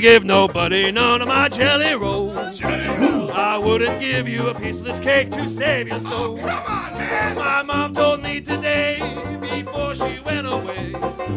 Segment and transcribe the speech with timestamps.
[0.00, 2.60] gonna give nobody none of my jelly rolls.
[2.62, 6.36] I wouldn't give you a piece of this cake to save your soul.
[6.36, 8.98] My mom told me today,
[9.40, 10.92] before she went away,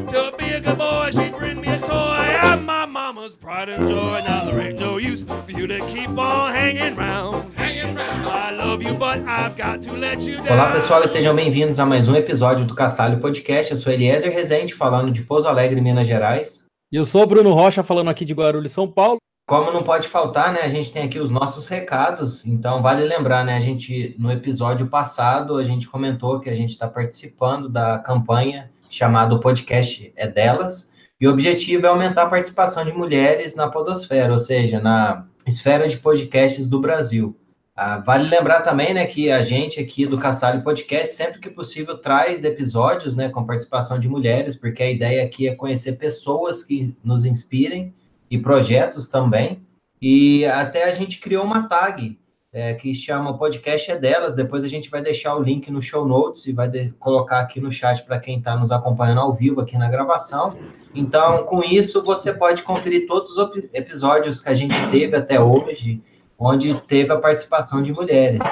[0.08, 2.38] to be a good boy, she'd bring me a toy.
[2.42, 4.22] I'm my mama's pride and joy.
[4.26, 7.52] Now there ain't no use for you to keep on hanging round.
[7.58, 10.54] I love you, but I've got to let you down.
[10.54, 13.72] Olá pessoal e sejam bem-vindos a mais um episódio do Castalho Podcast.
[13.72, 16.63] Eu sou Eliezer Rezende, falando de Pouso Alegre, Minas Gerais.
[16.94, 19.18] E eu sou Bruno Rocha, falando aqui de Guarulhos, São Paulo.
[19.48, 20.60] Como não pode faltar, né?
[20.62, 22.46] A gente tem aqui os nossos recados.
[22.46, 23.58] Então vale lembrar, né?
[23.58, 28.70] A gente no episódio passado a gente comentou que a gente está participando da campanha
[28.88, 30.92] chamada o podcast é delas.
[31.20, 35.88] E o objetivo é aumentar a participação de mulheres na podosfera, ou seja, na esfera
[35.88, 37.36] de podcasts do Brasil.
[37.76, 41.98] Ah, vale lembrar também, né, que a gente aqui do Caçalho Podcast, sempre que possível,
[41.98, 46.96] traz episódios, né, com participação de mulheres, porque a ideia aqui é conhecer pessoas que
[47.04, 47.92] nos inspirem
[48.30, 49.66] e projetos também.
[50.00, 52.20] E até a gente criou uma tag
[52.52, 54.36] é, que chama Podcast é delas.
[54.36, 57.60] Depois a gente vai deixar o link no show notes e vai de- colocar aqui
[57.60, 60.56] no chat para quem está nos acompanhando ao vivo aqui na gravação.
[60.94, 66.00] Então, com isso, você pode conferir todos os episódios que a gente teve até hoje,
[66.44, 68.44] onde teve a participação de mulheres.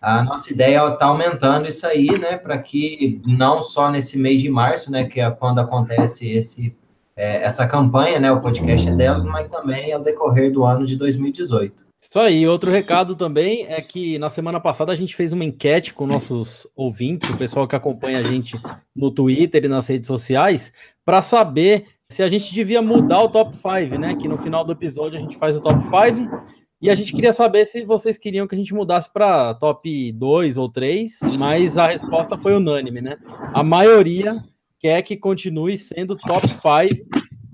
[0.00, 4.48] A nossa ideia está aumentando isso aí, né, para que não só nesse mês de
[4.48, 6.74] março, né, que é quando acontece esse
[7.14, 10.96] é, essa campanha, né, o podcast é delas, mas também ao decorrer do ano de
[10.96, 11.82] 2018.
[12.00, 15.94] Isso aí, outro recado também é que na semana passada a gente fez uma enquete
[15.94, 18.60] com nossos ouvintes, o pessoal que acompanha a gente
[18.96, 20.72] no Twitter e nas redes sociais,
[21.04, 24.16] para saber se a gente devia mudar o top 5, né?
[24.16, 26.42] Que no final do episódio a gente faz o top 5
[26.82, 30.58] e a gente queria saber se vocês queriam que a gente mudasse para top 2
[30.58, 33.16] ou 3, mas a resposta foi unânime, né?
[33.54, 34.42] A maioria
[34.80, 37.06] quer que continue sendo top 5.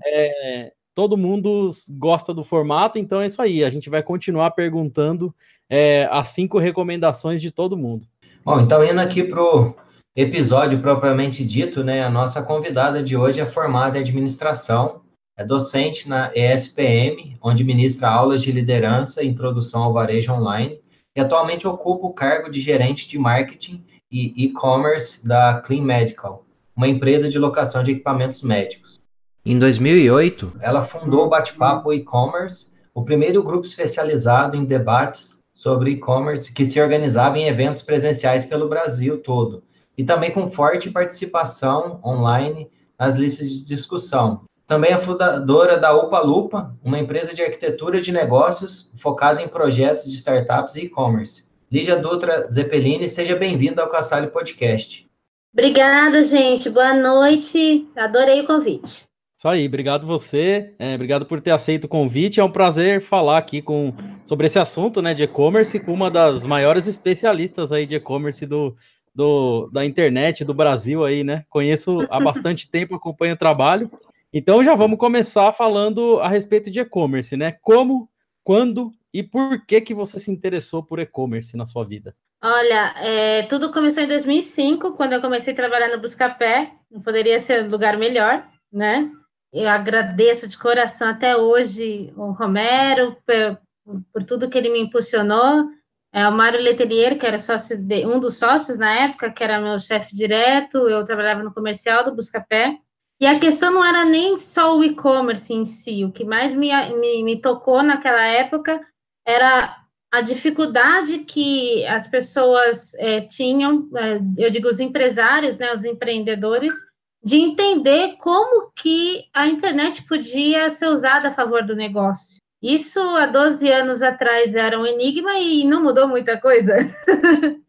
[0.03, 3.63] É, todo mundo gosta do formato, então é isso aí.
[3.63, 5.31] A gente vai continuar perguntando
[5.69, 8.07] é, as cinco recomendações de todo mundo.
[8.43, 9.75] Bom, então indo aqui para o
[10.15, 15.01] episódio propriamente dito, né, a nossa convidada de hoje é formada em administração,
[15.39, 20.81] é docente na ESPM, onde ministra aulas de liderança e introdução ao varejo online,
[21.15, 26.43] e atualmente ocupa o cargo de gerente de marketing e e-commerce da Clean Medical,
[26.75, 28.99] uma empresa de locação de equipamentos médicos.
[29.45, 36.53] Em 2008, ela fundou o Bate-Papo E-Commerce, o primeiro grupo especializado em debates sobre e-commerce
[36.53, 39.63] que se organizava em eventos presenciais pelo Brasil todo,
[39.97, 44.48] e também com forte participação online nas listas de discussão.
[44.69, 50.05] Também é fundadora da Upa Lupa, uma empresa de arquitetura de negócios focada em projetos
[50.05, 51.49] de startups e e-commerce.
[51.71, 55.09] Lígia Dutra Zeppelini, seja bem-vinda ao Cassalho Podcast.
[55.51, 56.69] Obrigada, gente.
[56.69, 57.87] Boa noite.
[57.95, 59.05] Adorei o convite.
[59.35, 62.39] Isso aí, obrigado você, é, obrigado por ter aceito o convite.
[62.39, 63.91] É um prazer falar aqui com,
[64.23, 68.75] sobre esse assunto né, de e-commerce com uma das maiores especialistas aí de e-commerce do,
[69.15, 71.43] do, da internet do Brasil aí, né?
[71.49, 73.89] Conheço há bastante tempo, acompanho o trabalho.
[74.33, 77.51] Então já vamos começar falando a respeito de e-commerce, né?
[77.51, 78.09] Como,
[78.43, 82.15] quando e por que que você se interessou por e-commerce na sua vida?
[82.41, 86.71] Olha, é, tudo começou em 2005, quando eu comecei a trabalhar no Buscapé.
[86.89, 89.11] Não poderia ser um lugar melhor, né?
[89.51, 95.67] Eu agradeço de coração até hoje o Romero por, por tudo que ele me impulsionou.
[96.13, 99.59] É, o Mário Letelier, que era sócio de, um dos sócios na época, que era
[99.59, 102.77] meu chefe direto, eu trabalhava no comercial do Buscapé.
[103.19, 106.69] E a questão não era nem só o e-commerce em si, o que mais me,
[106.93, 108.79] me, me tocou naquela época
[109.27, 109.75] era
[110.11, 116.73] a dificuldade que as pessoas é, tinham, é, eu digo os empresários, né, os empreendedores,
[117.21, 122.39] de entender como que a internet podia ser usada a favor do negócio.
[122.61, 126.75] Isso há 12 anos atrás era um enigma e não mudou muita coisa.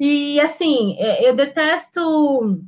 [0.00, 2.58] e assim, eu detesto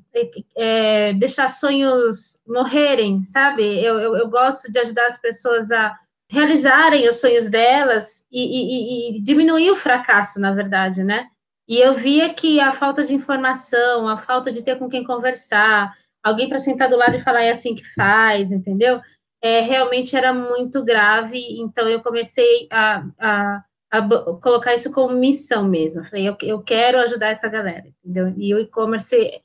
[0.56, 3.62] é, deixar sonhos morrerem, sabe?
[3.62, 5.98] Eu, eu, eu, gosto de ajudar as pessoas a
[6.30, 11.28] realizarem os sonhos delas e, e, e diminuir o fracasso, na verdade, né?
[11.66, 15.94] E eu via que a falta de informação, a falta de ter com quem conversar,
[16.22, 19.00] alguém para sentar do lado e falar é assim que faz, entendeu?
[19.42, 23.64] É, realmente era muito grave, então eu comecei a, a
[24.42, 26.04] colocar isso como missão mesmo.
[26.04, 28.34] Falei, eu, eu quero ajudar essa galera, entendeu?
[28.36, 29.42] E o e-commerce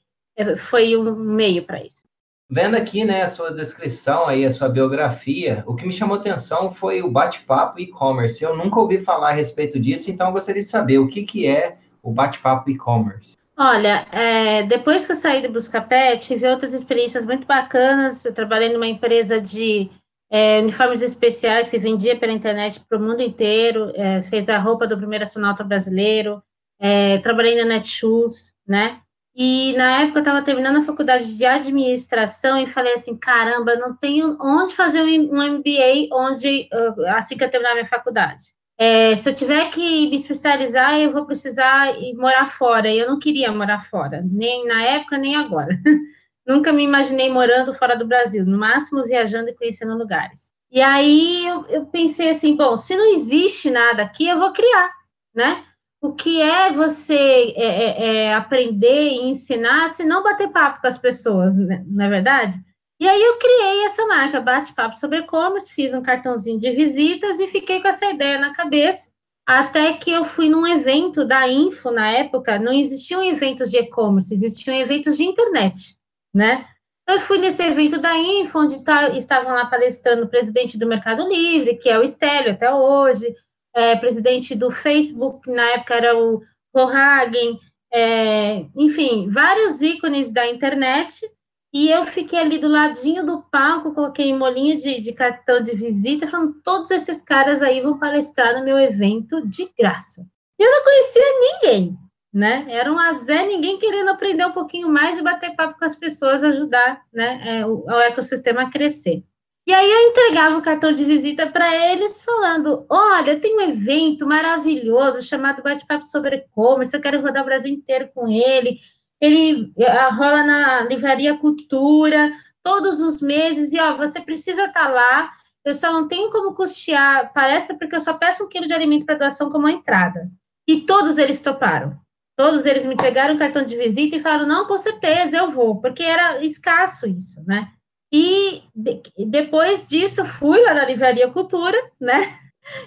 [0.58, 2.04] foi um meio para isso.
[2.50, 6.72] Vendo aqui, né, a sua descrição aí, a sua biografia, o que me chamou atenção
[6.72, 8.44] foi o bate-papo e-commerce.
[8.44, 11.48] Eu nunca ouvi falar a respeito disso, então eu gostaria de saber o que, que
[11.48, 13.38] é o bate-papo e-commerce.
[13.58, 18.26] Olha, é, depois que eu saí do Buscapé, tive outras experiências muito bacanas.
[18.26, 19.90] Eu trabalhei numa empresa de
[20.34, 24.88] é, uniformes especiais que vendia pela internet para o mundo inteiro, é, fez a roupa
[24.88, 26.42] do primeiro astronauta brasileiro,
[26.80, 29.00] é, trabalhei na Netshoes, né?
[29.36, 33.96] E na época eu estava terminando a faculdade de administração e falei assim, caramba, não
[33.96, 36.68] tenho onde fazer um MBA onde
[37.16, 38.46] assim que eu terminar minha faculdade.
[38.76, 42.90] É, se eu tiver que me especializar, eu vou precisar morar fora.
[42.90, 45.78] E eu não queria morar fora, nem na época, nem agora.
[46.46, 50.52] Nunca me imaginei morando fora do Brasil, no máximo viajando e conhecendo lugares.
[50.70, 54.92] E aí eu, eu pensei assim, bom, se não existe nada aqui, eu vou criar,
[55.34, 55.64] né?
[56.02, 60.88] O que é você é, é, é aprender e ensinar se não bater papo com
[60.88, 61.84] as pessoas, né?
[61.88, 62.58] não é verdade?
[63.00, 67.48] E aí eu criei essa marca, Bate-Papo sobre E-Commerce, fiz um cartãozinho de visitas e
[67.48, 69.12] fiquei com essa ideia na cabeça,
[69.46, 74.34] até que eu fui num evento da Info na época, não existiam eventos de e-commerce,
[74.34, 75.98] existiam eventos de internet
[76.34, 76.66] né?
[77.08, 81.28] Eu fui nesse evento da Info, onde tá, estavam lá palestrando o presidente do Mercado
[81.28, 83.36] Livre, que é o Estélio até hoje,
[83.76, 86.42] é, presidente do Facebook, na época era o
[86.74, 87.60] Rohagen,
[87.92, 91.30] é, enfim, vários ícones da internet,
[91.74, 95.74] e eu fiquei ali do ladinho do palco, com aquele molinho de, de cartão de
[95.74, 100.26] visita, falando, todos esses caras aí vão palestrar no meu evento de graça.
[100.58, 101.98] Eu não conhecia ninguém,
[102.34, 102.66] né?
[102.70, 106.44] Era um azé, ninguém querendo aprender um pouquinho mais e bater papo com as pessoas,
[106.44, 109.24] ajudar né, é, o, o ecossistema a crescer.
[109.66, 114.28] E aí eu entregava o cartão de visita para eles, falando: olha, tem um evento
[114.28, 118.78] maravilhoso chamado Bate-Papo sobre E-Commerce, eu quero rodar o Brasil inteiro com ele.
[119.22, 124.90] Ele eh, rola na Livraria Cultura todos os meses, e ó, você precisa estar tá
[124.90, 125.32] lá.
[125.64, 129.06] Eu só não tenho como custear palestra, porque eu só peço um quilo de alimento
[129.06, 130.30] para doação como entrada.
[130.68, 131.98] E todos eles toparam.
[132.36, 136.04] Todos eles me entregaram cartão de visita e falaram: não, com certeza, eu vou, porque
[136.04, 137.72] era escasso isso, né?
[138.12, 142.20] E de, depois disso, fui lá na Livraria Cultura, né?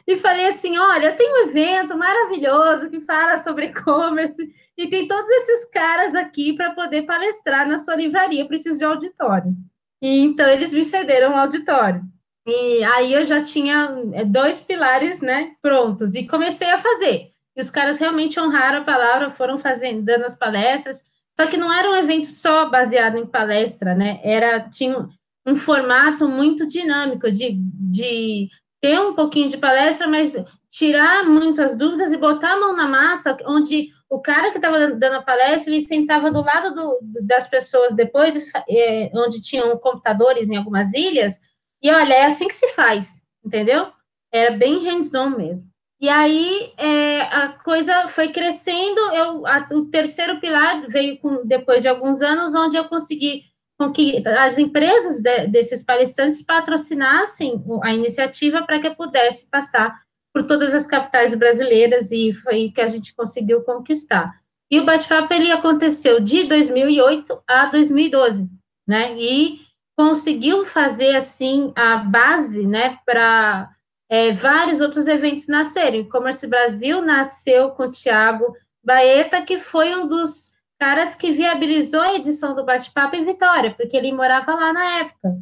[0.07, 5.31] E falei assim: olha, tem um evento maravilhoso que fala sobre e-commerce e tem todos
[5.31, 9.55] esses caras aqui para poder palestrar na sua livraria, preciso de auditório.
[10.01, 12.03] E então eles me cederam um auditório.
[12.47, 17.33] E aí eu já tinha é, dois pilares, né, prontos e comecei a fazer.
[17.57, 21.03] E os caras realmente honraram a palavra, foram fazendo, dando as palestras.
[21.39, 24.21] Só que não era um evento só baseado em palestra, né?
[24.23, 25.09] Era, tinha
[25.47, 28.49] um formato muito dinâmico de, de
[28.81, 30.37] ter um pouquinho de palestra, mas
[30.71, 35.17] tirar muitas dúvidas e botar a mão na massa, onde o cara que estava dando
[35.17, 38.35] a palestra, ele sentava do lado do, das pessoas depois,
[38.69, 41.41] é, onde tinham computadores em algumas ilhas,
[41.83, 43.89] e olha, é assim que se faz, entendeu?
[44.33, 45.69] Era bem hands-on mesmo.
[46.01, 49.01] E aí é, a coisa foi crescendo.
[49.13, 53.45] Eu, a, o terceiro pilar veio com, depois de alguns anos, onde eu consegui
[53.79, 59.95] com que as empresas de, desses palestrantes patrocinassem a iniciativa para que eu pudesse passar
[60.33, 64.35] por todas as capitais brasileiras e foi que a gente conseguiu conquistar.
[64.71, 68.49] E o bate-papo ele aconteceu de 2008 a 2012,
[68.87, 69.17] né?
[69.17, 69.61] E
[69.97, 73.71] conseguiu fazer assim a base, né, para
[74.09, 75.99] é, vários outros eventos nasceram.
[75.99, 78.45] O E-Commerce Brasil nasceu com o Tiago
[78.83, 83.97] Baeta, que foi um dos caras que viabilizou a edição do Bate-Papo em Vitória, porque
[83.97, 85.37] ele morava lá na época.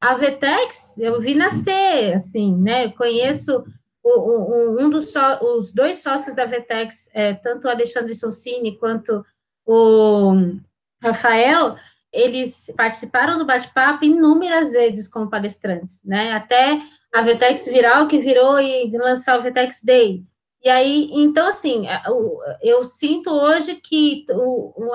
[0.00, 2.86] A Vetex, eu vi nascer, assim, né?
[2.86, 3.64] Eu conheço
[4.02, 5.18] o, o, um dos so,
[5.56, 9.24] os dois sócios da Vetex, é, tanto o Alexandre Sonsini quanto
[9.66, 10.32] o
[11.02, 11.76] Rafael,
[12.12, 16.32] eles participaram do bate-papo inúmeras vezes como palestrantes, né?
[16.32, 16.80] Até
[17.14, 20.22] a Vetex Viral, que virou e lançar o Vetex Day.
[20.62, 21.86] E aí, então, assim,
[22.60, 24.26] eu sinto hoje que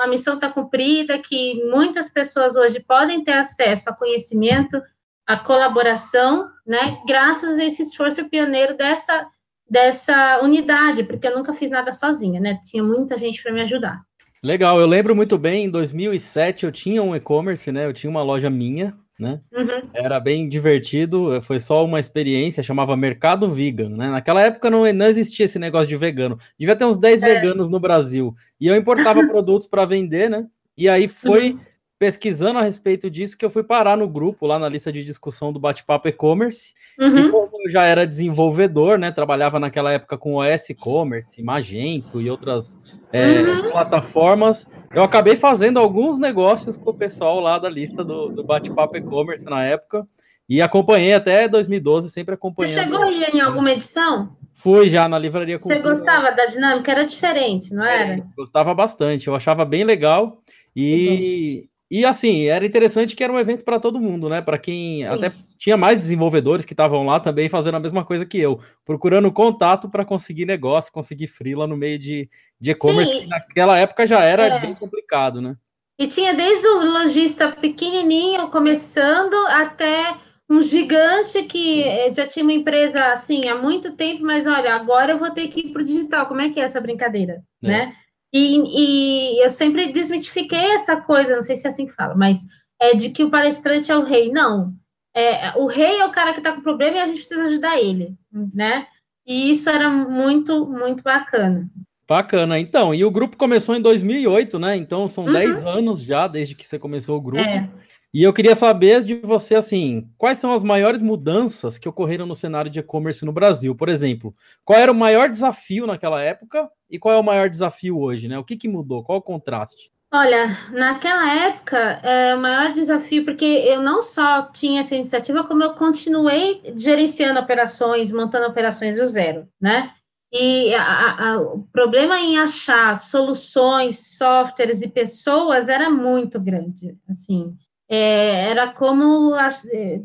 [0.01, 4.81] a missão está cumprida, que muitas pessoas hoje podem ter acesso a conhecimento,
[5.25, 9.25] a colaboração, né, graças a esse esforço pioneiro dessa,
[9.69, 14.01] dessa unidade, porque eu nunca fiz nada sozinha, né, tinha muita gente para me ajudar.
[14.43, 18.21] Legal, eu lembro muito bem, em 2007 eu tinha um e-commerce, né, eu tinha uma
[18.21, 19.39] loja minha, né?
[19.51, 19.89] Uhum.
[19.93, 24.09] Era bem divertido, foi só uma experiência, chamava Mercado Vegan, né?
[24.09, 26.37] Naquela época não, não existia esse negócio de vegano.
[26.59, 27.33] Devia ter uns 10 é.
[27.33, 28.35] veganos no Brasil.
[28.59, 30.45] E eu importava produtos para vender, né?
[30.77, 31.59] E aí foi uhum.
[32.03, 35.53] Pesquisando a respeito disso que eu fui parar no grupo, lá na lista de discussão
[35.53, 36.73] do Bate-Papo E-Commerce.
[36.99, 37.17] Uhum.
[37.17, 39.09] E como eu já era desenvolvedor, né?
[39.09, 42.77] Trabalhava naquela época com OS E-Commerce, Magento e outras
[43.09, 43.71] é, uhum.
[43.71, 44.67] plataformas.
[44.93, 49.45] Eu acabei fazendo alguns negócios com o pessoal lá da lista do, do Bate-Papo E-Commerce
[49.45, 50.05] na época.
[50.49, 52.73] E acompanhei até 2012, sempre acompanhando.
[52.73, 54.35] Você chegou aí em alguma edição?
[54.53, 55.77] Fui já na livraria Cultura.
[55.77, 56.91] Você gostava da dinâmica?
[56.91, 58.15] Era diferente, não era?
[58.15, 60.43] É, gostava bastante, eu achava bem legal.
[60.75, 64.41] E, E assim, era interessante que era um evento para todo mundo, né?
[64.41, 65.05] Para quem Sim.
[65.05, 69.31] até tinha mais desenvolvedores que estavam lá também fazendo a mesma coisa que eu, procurando
[69.31, 72.29] contato para conseguir negócio, conseguir freela no meio de,
[72.61, 74.59] e-commerce, que naquela época já era é.
[74.59, 75.55] bem complicado, né?
[75.99, 80.15] E tinha desde o lojista pequenininho começando até
[80.49, 85.13] um gigante que eh, já tinha uma empresa assim há muito tempo, mas olha, agora
[85.13, 86.25] eu vou ter que ir para o digital.
[86.25, 87.67] Como é que é essa brincadeira, é.
[87.67, 87.95] né?
[88.33, 92.47] E, e, eu sempre desmitifiquei essa coisa, não sei se é assim que fala, mas
[92.81, 94.31] é de que o palestrante é o rei.
[94.31, 94.73] Não.
[95.15, 97.79] É, o rei é o cara que está com problema e a gente precisa ajudar
[97.79, 98.15] ele,
[98.53, 98.87] né?
[99.25, 101.69] E isso era muito, muito bacana.
[102.07, 102.59] Bacana.
[102.59, 104.75] Então, e o grupo começou em 2008, né?
[104.75, 105.33] Então, são uhum.
[105.33, 107.43] 10 anos já desde que você começou o grupo.
[107.43, 107.69] É.
[108.13, 112.35] E eu queria saber de você, assim, quais são as maiores mudanças que ocorreram no
[112.35, 113.73] cenário de e-commerce no Brasil?
[113.73, 117.99] Por exemplo, qual era o maior desafio naquela época e qual é o maior desafio
[117.99, 118.37] hoje, né?
[118.37, 119.03] O que, que mudou?
[119.03, 119.91] Qual o contraste?
[120.13, 125.63] Olha, naquela época, é, o maior desafio, porque eu não só tinha essa iniciativa, como
[125.63, 129.91] eu continuei gerenciando operações, montando operações do zero, né?
[130.31, 137.57] E a, a, o problema em achar soluções, softwares e pessoas era muito grande, assim
[137.89, 140.01] é, era como é,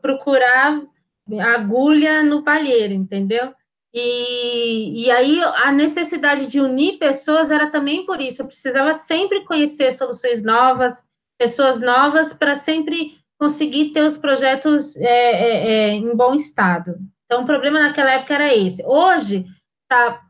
[0.00, 0.82] procurar
[1.38, 3.54] agulha no palheiro, entendeu?
[3.92, 8.42] E, e aí a necessidade de unir pessoas era também por isso.
[8.42, 11.02] Eu precisava sempre conhecer soluções novas,
[11.38, 16.96] pessoas novas, para sempre conseguir ter os projetos é, é, é, em bom estado.
[17.24, 18.84] Então, o problema naquela época era esse.
[18.84, 19.46] Hoje,
[19.82, 20.20] está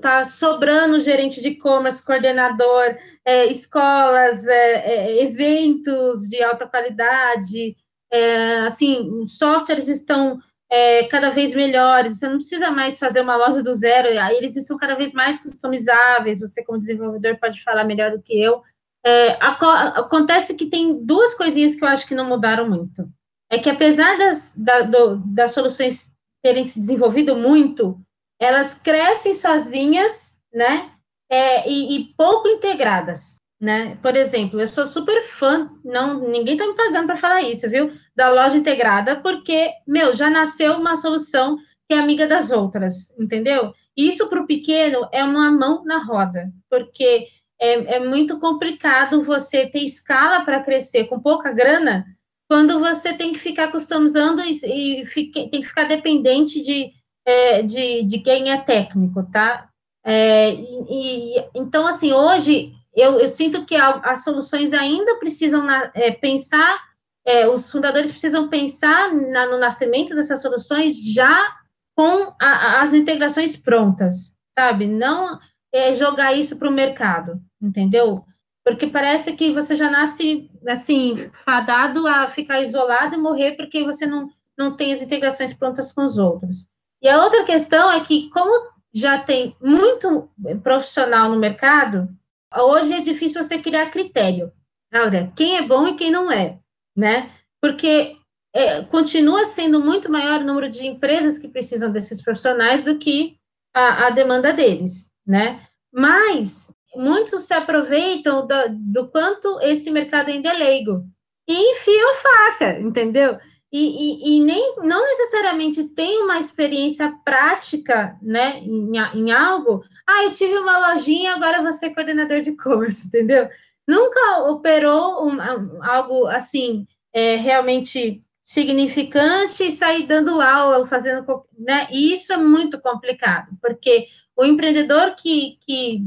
[0.00, 7.76] tá sobrando gerente de e-commerce, coordenador, é, escolas, é, é, eventos de alta qualidade,
[8.12, 10.38] é, assim, softwares estão
[10.70, 14.76] é, cada vez melhores, você não precisa mais fazer uma loja do zero, eles estão
[14.76, 18.62] cada vez mais customizáveis, você como desenvolvedor pode falar melhor do que eu.
[19.04, 23.08] É, acontece que tem duas coisinhas que eu acho que não mudaram muito.
[23.50, 28.00] É que apesar das, da, do, das soluções terem se desenvolvido muito,
[28.42, 30.90] elas crescem sozinhas, né?
[31.30, 33.96] É, e, e, pouco integradas, né?
[34.02, 37.90] Por exemplo, eu sou super fã, não, ninguém tá me pagando para falar isso, viu?
[38.14, 41.56] Da loja integrada, porque, meu, já nasceu uma solução
[41.88, 43.72] que é amiga das outras, entendeu?
[43.96, 47.28] Isso para o pequeno é uma mão na roda, porque
[47.60, 52.04] é, é muito complicado você ter escala para crescer com pouca grana,
[52.50, 56.92] quando você tem que ficar customizando e, e fique, tem que ficar dependente de
[57.24, 59.68] é, de, de quem é técnico, tá?
[60.04, 65.90] É, e, então, assim, hoje eu, eu sinto que a, as soluções ainda precisam na,
[65.94, 66.80] é, pensar,
[67.24, 71.56] é, os fundadores precisam pensar na, no nascimento dessas soluções já
[71.96, 74.86] com a, as integrações prontas, sabe?
[74.86, 75.38] Não
[75.72, 78.24] é, jogar isso para o mercado, entendeu?
[78.64, 84.06] Porque parece que você já nasce, assim, fadado a ficar isolado e morrer porque você
[84.06, 86.68] não, não tem as integrações prontas com os outros.
[87.02, 90.30] E a outra questão é que, como já tem muito
[90.62, 92.08] profissional no mercado,
[92.56, 94.52] hoje é difícil você criar critério.
[94.94, 96.58] Olha, quem é bom e quem não é,
[96.96, 97.30] né?
[97.60, 98.16] Porque
[98.54, 103.36] é, continua sendo muito maior o número de empresas que precisam desses profissionais do que
[103.74, 105.66] a, a demanda deles, né?
[105.92, 111.04] Mas muitos se aproveitam do, do quanto esse mercado ainda é leigo
[111.48, 113.38] e enfiam faca, entendeu?
[113.72, 119.82] E, e, e, nem não necessariamente tem uma experiência prática né, em, em algo.
[120.06, 123.48] Ah, eu tive uma lojinha, agora vou ser coordenador de e-commerce, entendeu?
[123.88, 125.40] Nunca operou um,
[125.82, 131.24] algo assim é, realmente significante e sair dando aula, fazendo.
[131.58, 131.86] Né?
[131.90, 135.98] E isso é muito complicado, porque o empreendedor que, que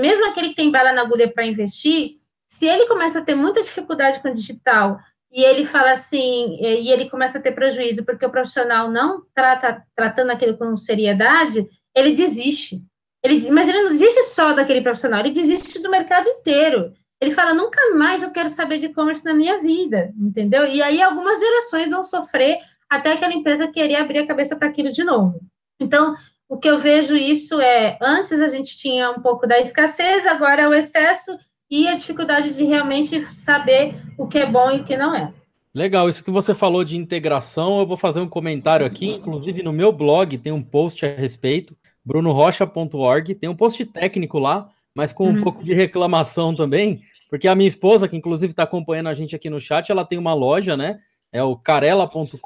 [0.00, 3.62] mesmo aquele que tem bala na agulha para investir, se ele começa a ter muita
[3.62, 4.98] dificuldade com o digital
[5.32, 9.82] e ele fala assim, e ele começa a ter prejuízo porque o profissional não trata
[9.96, 12.82] tratando aquilo com seriedade, ele desiste.
[13.24, 16.92] Ele, mas ele não desiste só daquele profissional, ele desiste do mercado inteiro.
[17.20, 20.66] Ele fala, nunca mais eu quero saber de e-commerce na minha vida, entendeu?
[20.66, 22.58] E aí algumas gerações vão sofrer
[22.90, 25.40] até aquela empresa querer abrir a cabeça para aquilo de novo.
[25.80, 26.14] Então,
[26.48, 30.62] o que eu vejo isso é, antes a gente tinha um pouco da escassez, agora
[30.62, 31.34] é o excesso,
[31.72, 35.32] e a dificuldade de realmente saber o que é bom e o que não é.
[35.74, 39.72] Legal, isso que você falou de integração, eu vou fazer um comentário aqui, inclusive no
[39.72, 41.74] meu blog tem um post a respeito,
[42.04, 45.42] brunorocha.org, tem um post técnico lá, mas com um uhum.
[45.42, 47.00] pouco de reclamação também,
[47.30, 50.18] porque a minha esposa, que inclusive está acompanhando a gente aqui no chat, ela tem
[50.18, 51.00] uma loja, né?
[51.32, 52.36] É o carela.com.br,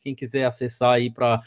[0.00, 1.42] quem quiser acessar aí para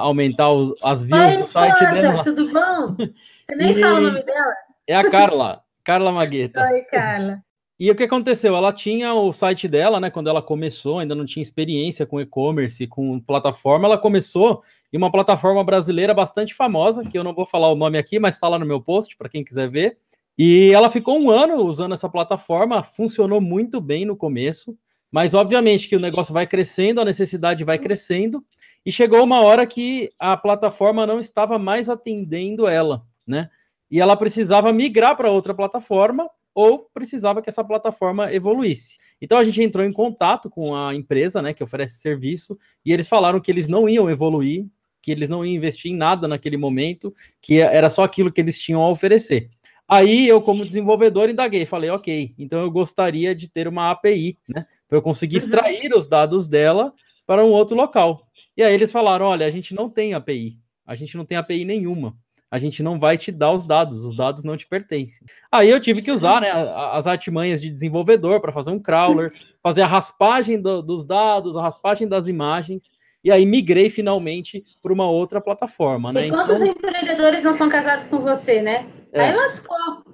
[0.00, 2.24] aumentar os, as views Oi, do site dela.
[2.24, 2.96] Tudo bom?
[2.96, 3.74] Você nem e...
[3.74, 4.54] fala o nome dela?
[4.86, 5.62] É a Carla.
[5.84, 6.62] Carla Magueta.
[6.70, 7.42] Oi, Carla.
[7.78, 8.54] E o que aconteceu?
[8.54, 10.08] Ela tinha o site dela, né?
[10.08, 13.88] Quando ela começou, ainda não tinha experiência com e-commerce, com plataforma.
[13.88, 14.62] Ela começou
[14.92, 18.34] em uma plataforma brasileira bastante famosa, que eu não vou falar o nome aqui, mas
[18.34, 19.98] está lá no meu post para quem quiser ver.
[20.38, 24.78] E ela ficou um ano usando essa plataforma, funcionou muito bem no começo,
[25.10, 28.44] mas obviamente que o negócio vai crescendo, a necessidade vai crescendo,
[28.86, 33.50] e chegou uma hora que a plataforma não estava mais atendendo ela, né?
[33.92, 38.96] E ela precisava migrar para outra plataforma ou precisava que essa plataforma evoluísse.
[39.20, 43.06] Então a gente entrou em contato com a empresa, né, que oferece serviço, e eles
[43.06, 44.64] falaram que eles não iam evoluir,
[45.02, 48.58] que eles não iam investir em nada naquele momento, que era só aquilo que eles
[48.58, 49.50] tinham a oferecer.
[49.86, 54.64] Aí eu, como desenvolvedor, indaguei, falei, ok, então eu gostaria de ter uma API, né,
[54.88, 55.42] para eu conseguir uhum.
[55.42, 56.94] extrair os dados dela
[57.26, 58.26] para um outro local.
[58.56, 61.66] E aí eles falaram, olha, a gente não tem API, a gente não tem API
[61.66, 62.16] nenhuma
[62.52, 65.26] a gente não vai te dar os dados, os dados não te pertencem.
[65.50, 66.50] Aí eu tive que usar né,
[66.92, 69.32] as artimanhas de desenvolvedor para fazer um crawler,
[69.62, 72.92] fazer a raspagem do, dos dados, a raspagem das imagens,
[73.24, 76.12] e aí migrei finalmente para uma outra plataforma.
[76.12, 76.26] Né?
[76.26, 78.86] E quantos então, empreendedores não são casados com você, né?
[79.10, 79.30] É.
[79.30, 80.04] Aí lascou.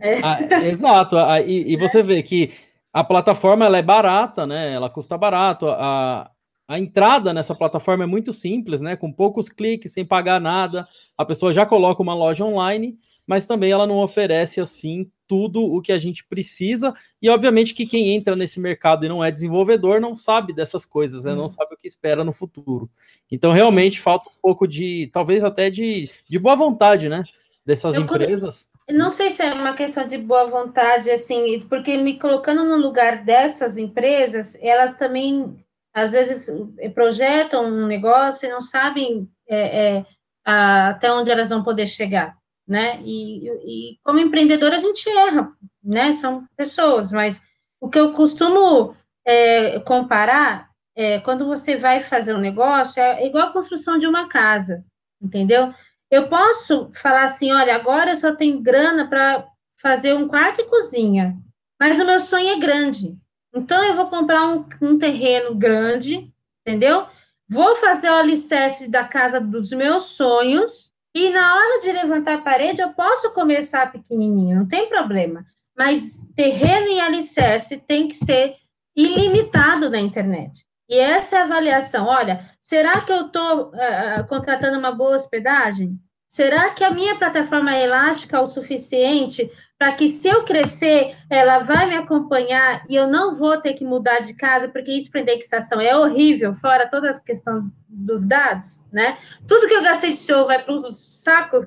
[0.00, 0.14] É.
[0.22, 1.16] Ah, exato,
[1.46, 2.54] e, e, você vê que
[2.90, 4.72] a plataforma ela é barata, né?
[4.72, 5.68] Ela custa barato.
[5.68, 6.30] A,
[6.68, 8.96] a entrada nessa plataforma é muito simples, né?
[8.96, 13.70] Com poucos cliques, sem pagar nada, a pessoa já coloca uma loja online, mas também
[13.70, 16.92] ela não oferece assim tudo o que a gente precisa.
[17.20, 21.24] E obviamente que quem entra nesse mercado e não é desenvolvedor não sabe dessas coisas,
[21.24, 21.34] né?
[21.34, 21.48] Não uhum.
[21.48, 22.90] sabe o que espera no futuro.
[23.30, 27.22] Então realmente falta um pouco de, talvez até de, de boa vontade, né?
[27.64, 28.68] Dessas Eu empresas.
[28.88, 33.24] Não sei se é uma questão de boa vontade, assim, porque me colocando no lugar
[33.24, 35.56] dessas empresas, elas também
[35.96, 36.46] às vezes
[36.78, 40.06] eh, projetam um negócio e não sabem é, é,
[40.44, 42.36] até onde elas vão poder chegar,
[42.68, 43.00] né?
[43.02, 45.50] E, e, como empreendedor a gente erra,
[45.82, 46.12] né?
[46.16, 47.40] São pessoas, mas
[47.80, 48.94] o que eu costumo
[49.26, 54.28] é, comparar é quando você vai fazer um negócio é igual a construção de uma
[54.28, 54.84] casa,
[55.20, 55.72] entendeu?
[56.10, 59.46] Eu posso falar assim, olha, agora eu só tenho grana para
[59.80, 61.34] fazer um quarto e cozinha,
[61.80, 63.16] mas o meu sonho é grande.
[63.56, 67.06] Então, eu vou comprar um, um terreno grande, entendeu?
[67.48, 70.90] Vou fazer o alicerce da casa dos meus sonhos.
[71.14, 75.44] E na hora de levantar a parede, eu posso começar pequenininho, não tem problema.
[75.76, 78.56] Mas terreno e alicerce tem que ser
[78.94, 80.66] ilimitado na internet.
[80.88, 82.06] E essa é a avaliação.
[82.06, 85.98] Olha, será que eu estou uh, eh, contratando uma boa hospedagem?
[86.28, 91.58] Será que a minha plataforma é elástica o suficiente para que, se eu crescer, ela
[91.58, 95.20] vai me acompanhar e eu não vou ter que mudar de casa, porque isso para
[95.20, 99.18] indexação é horrível, fora toda a questão dos dados, né?
[99.46, 101.66] Tudo que eu gastei de show vai para o saco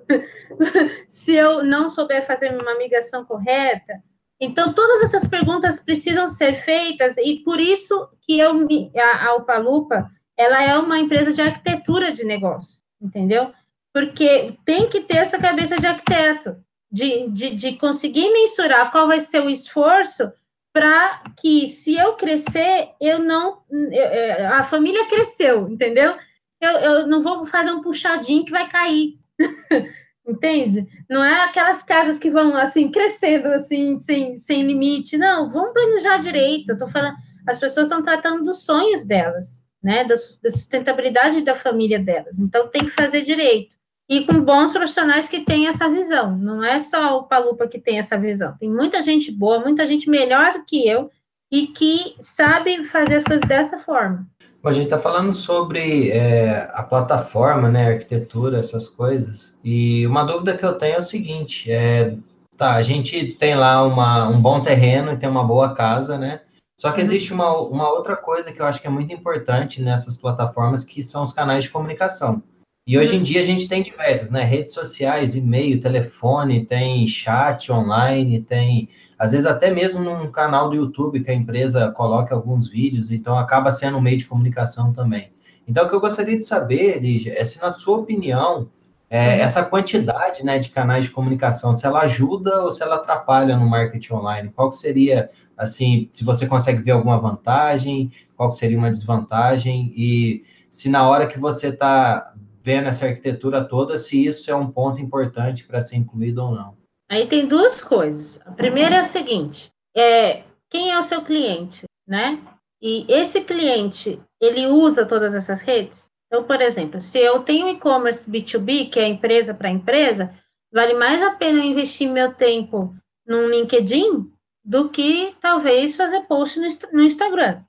[1.07, 4.01] se eu não souber fazer uma migração correta.
[4.39, 10.09] Então, todas essas perguntas precisam ser feitas e por isso que eu, a, a Upalupa,
[10.37, 13.51] ela é uma empresa de arquitetura de negócio, entendeu?
[13.93, 16.56] Porque tem que ter essa cabeça de arquiteto
[16.91, 20.32] de, de, de conseguir mensurar qual vai ser o esforço
[20.73, 23.62] para que, se eu crescer, eu não.
[23.71, 26.15] Eu, a família cresceu, entendeu?
[26.62, 29.17] Eu, eu não vou fazer um puxadinho que vai cair.
[30.28, 30.88] Entende?
[31.10, 35.17] Não é aquelas casas que vão assim crescendo assim sem, sem limite.
[35.17, 36.69] Não, vamos planejar direito.
[36.69, 37.15] Eu tô falando,
[37.47, 40.04] as pessoas estão tratando dos sonhos delas, né?
[40.04, 42.38] Da, da sustentabilidade da família delas.
[42.38, 43.78] Então tem que fazer direito
[44.09, 46.35] e com bons profissionais que têm essa visão.
[46.35, 48.55] Não é só o Palupa que tem essa visão.
[48.59, 51.11] Tem muita gente boa, muita gente melhor do que eu
[51.51, 54.27] e que sabe fazer as coisas dessa forma.
[54.61, 59.57] Bom, a gente está falando sobre é, a plataforma, né, a arquitetura, essas coisas.
[59.63, 62.17] E uma dúvida que eu tenho é o seguinte: é,
[62.57, 66.41] tá, a gente tem lá uma, um bom terreno e tem uma boa casa, né?
[66.77, 67.05] Só que uhum.
[67.05, 71.03] existe uma, uma outra coisa que eu acho que é muito importante nessas plataformas, que
[71.03, 72.41] são os canais de comunicação.
[72.89, 74.43] E hoje em dia a gente tem diversas, né?
[74.43, 80.75] Redes sociais, e-mail, telefone, tem chat online, tem às vezes até mesmo num canal do
[80.75, 85.32] YouTube que a empresa coloca alguns vídeos, então acaba sendo um meio de comunicação também.
[85.67, 88.71] Então, o que eu gostaria de saber, Lígia, é se na sua opinião,
[89.08, 89.41] é, uhum.
[89.43, 93.69] essa quantidade né, de canais de comunicação, se ela ajuda ou se ela atrapalha no
[93.69, 94.49] marketing online?
[94.56, 99.93] Qual que seria, assim, se você consegue ver alguma vantagem, qual que seria uma desvantagem?
[99.95, 102.34] E se na hora que você está
[102.69, 106.77] vendo essa arquitetura toda, se isso é um ponto importante para ser incluído ou não.
[107.10, 108.39] Aí tem duas coisas.
[108.45, 112.39] A primeira é a seguinte: é, quem é o seu cliente, né?
[112.79, 116.12] E esse cliente, ele usa todas essas redes?
[116.27, 120.32] Então, por exemplo, se eu tenho e-commerce B2B, que é empresa para empresa,
[120.71, 124.32] vale mais a pena eu investir meu tempo num LinkedIn
[124.63, 127.63] do que talvez fazer post no, no Instagram.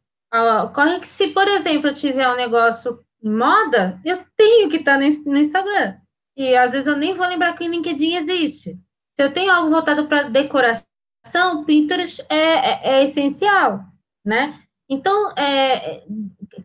[0.67, 4.99] Ocorre que se, por exemplo, eu tiver um negócio em moda, eu tenho que estar
[4.99, 5.97] no Instagram.
[6.37, 8.79] E às vezes eu nem vou lembrar que o LinkedIn existe.
[9.17, 10.87] Se eu tenho algo voltado para decoração,
[11.67, 13.81] Pinterest é, é, é, essencial,
[14.25, 14.59] né?
[14.89, 16.03] Então, é,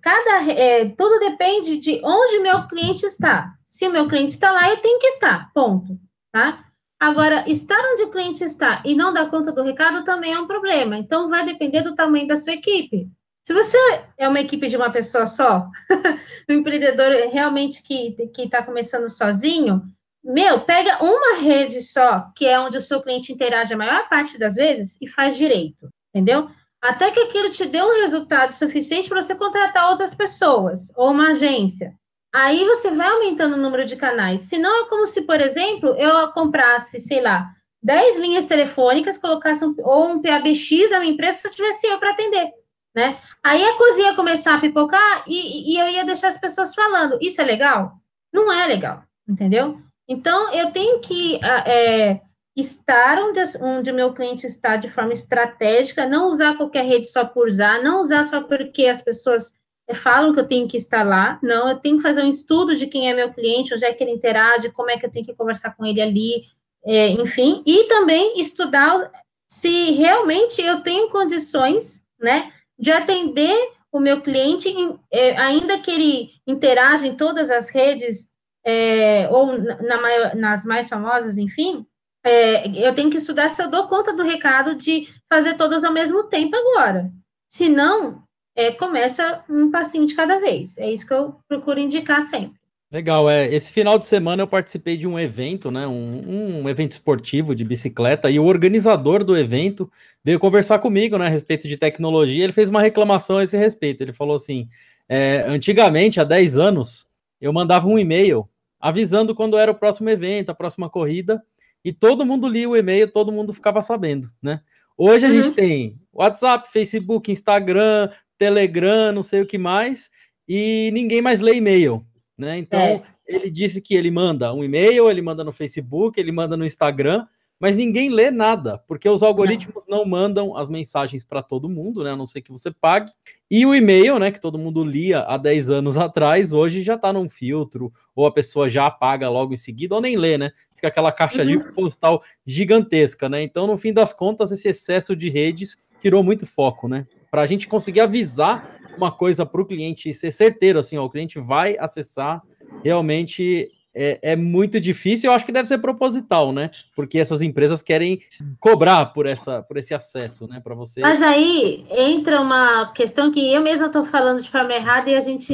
[0.02, 3.54] cada, é, tudo depende de onde meu cliente está.
[3.64, 6.00] Se o meu cliente está lá, eu tenho que estar, ponto,
[6.32, 6.66] tá?
[7.00, 10.48] Agora, estar onde o cliente está e não dar conta do recado também é um
[10.48, 10.98] problema.
[10.98, 13.10] Então, vai depender do tamanho da sua equipe.
[13.46, 13.78] Se você
[14.18, 15.68] é uma equipe de uma pessoa só,
[16.50, 19.84] um empreendedor realmente que está começando sozinho,
[20.24, 24.40] meu, pega uma rede só, que é onde o seu cliente interage a maior parte
[24.40, 26.50] das vezes, e faz direito, entendeu?
[26.82, 31.30] Até que aquilo te dê um resultado suficiente para você contratar outras pessoas, ou uma
[31.30, 31.94] agência.
[32.34, 34.42] Aí você vai aumentando o número de canais.
[34.42, 37.48] Se não, é como se, por exemplo, eu comprasse, sei lá,
[37.84, 42.00] 10 linhas telefônicas, colocasse um, ou um PABX na minha empresa, se eu tivesse eu
[42.00, 42.52] para atender,
[42.96, 43.20] né?
[43.44, 47.18] Aí a cozinha começar a pipocar e, e eu ia deixar as pessoas falando.
[47.22, 48.00] Isso é legal?
[48.32, 49.80] Não é legal, entendeu?
[50.08, 52.22] Então, eu tenho que é,
[52.56, 57.26] estar onde, onde o meu cliente está de forma estratégica, não usar qualquer rede só
[57.26, 59.52] por usar, não usar só porque as pessoas
[59.94, 62.88] falam que eu tenho que estar lá, não, eu tenho que fazer um estudo de
[62.88, 65.36] quem é meu cliente, onde é que ele interage, como é que eu tenho que
[65.36, 66.44] conversar com ele ali,
[66.84, 69.12] é, enfim, e também estudar
[69.48, 73.56] se realmente eu tenho condições, né, de atender
[73.92, 74.68] o meu cliente,
[75.12, 78.28] é, ainda que ele interaja em todas as redes,
[78.66, 81.86] é, ou na maior, nas mais famosas, enfim,
[82.24, 85.94] é, eu tenho que estudar se eu dou conta do recado de fazer todas ao
[85.94, 87.12] mesmo tempo agora.
[87.48, 88.24] Se não,
[88.56, 90.78] é, começa um passinho de cada vez.
[90.78, 92.60] É isso que eu procuro indicar sempre.
[92.92, 93.54] Legal, é.
[93.54, 95.88] Esse final de semana eu participei de um evento, né?
[95.88, 99.92] Um, um, evento esportivo de bicicleta, e o organizador do evento
[100.24, 102.44] veio conversar comigo né, a respeito de tecnologia.
[102.44, 104.02] Ele fez uma reclamação a esse respeito.
[104.02, 104.70] Ele falou assim:
[105.10, 107.08] é, antigamente, há 10 anos,
[107.42, 108.48] eu mandava um e-mail
[108.80, 111.42] avisando quando era o próximo evento, a próxima corrida,
[111.84, 114.62] e todo mundo lia o e-mail, todo mundo ficava sabendo, né?
[114.98, 115.42] Hoje a uhum.
[115.42, 120.10] gente tem WhatsApp, Facebook, Instagram, Telegram, não sei o que mais,
[120.48, 122.06] e ninguém mais lê e-mail,
[122.38, 122.58] né?
[122.58, 123.04] Então, é.
[123.28, 127.26] ele disse que ele manda um e-mail, ele manda no Facebook, ele manda no Instagram,
[127.60, 132.04] mas ninguém lê nada, porque os algoritmos não, não mandam as mensagens para todo mundo,
[132.04, 132.12] né?
[132.12, 133.12] A não ser que você pague.
[133.50, 137.14] E o e-mail, né, que todo mundo lia há 10 anos atrás, hoje já está
[137.14, 140.52] num filtro, ou a pessoa já apaga logo em seguida, ou nem lê, né?
[140.74, 141.48] Fica aquela caixa uhum.
[141.48, 143.42] de postal gigantesca, né?
[143.42, 147.08] Então, no fim das contas, esse excesso de redes tirou muito foco, né?
[147.36, 151.04] Para a gente conseguir avisar uma coisa para o cliente e ser certeiro, assim, ó,
[151.04, 152.42] o cliente vai acessar
[152.82, 155.30] realmente é, é, muito difícil.
[155.30, 156.72] Eu acho que deve ser proposital, né?
[156.96, 158.22] Porque essas empresas querem
[158.58, 160.62] cobrar por, essa, por esse acesso, né?
[160.64, 161.02] Para você.
[161.02, 165.20] Mas aí entra uma questão que eu mesma estou falando de forma errada e a
[165.20, 165.54] gente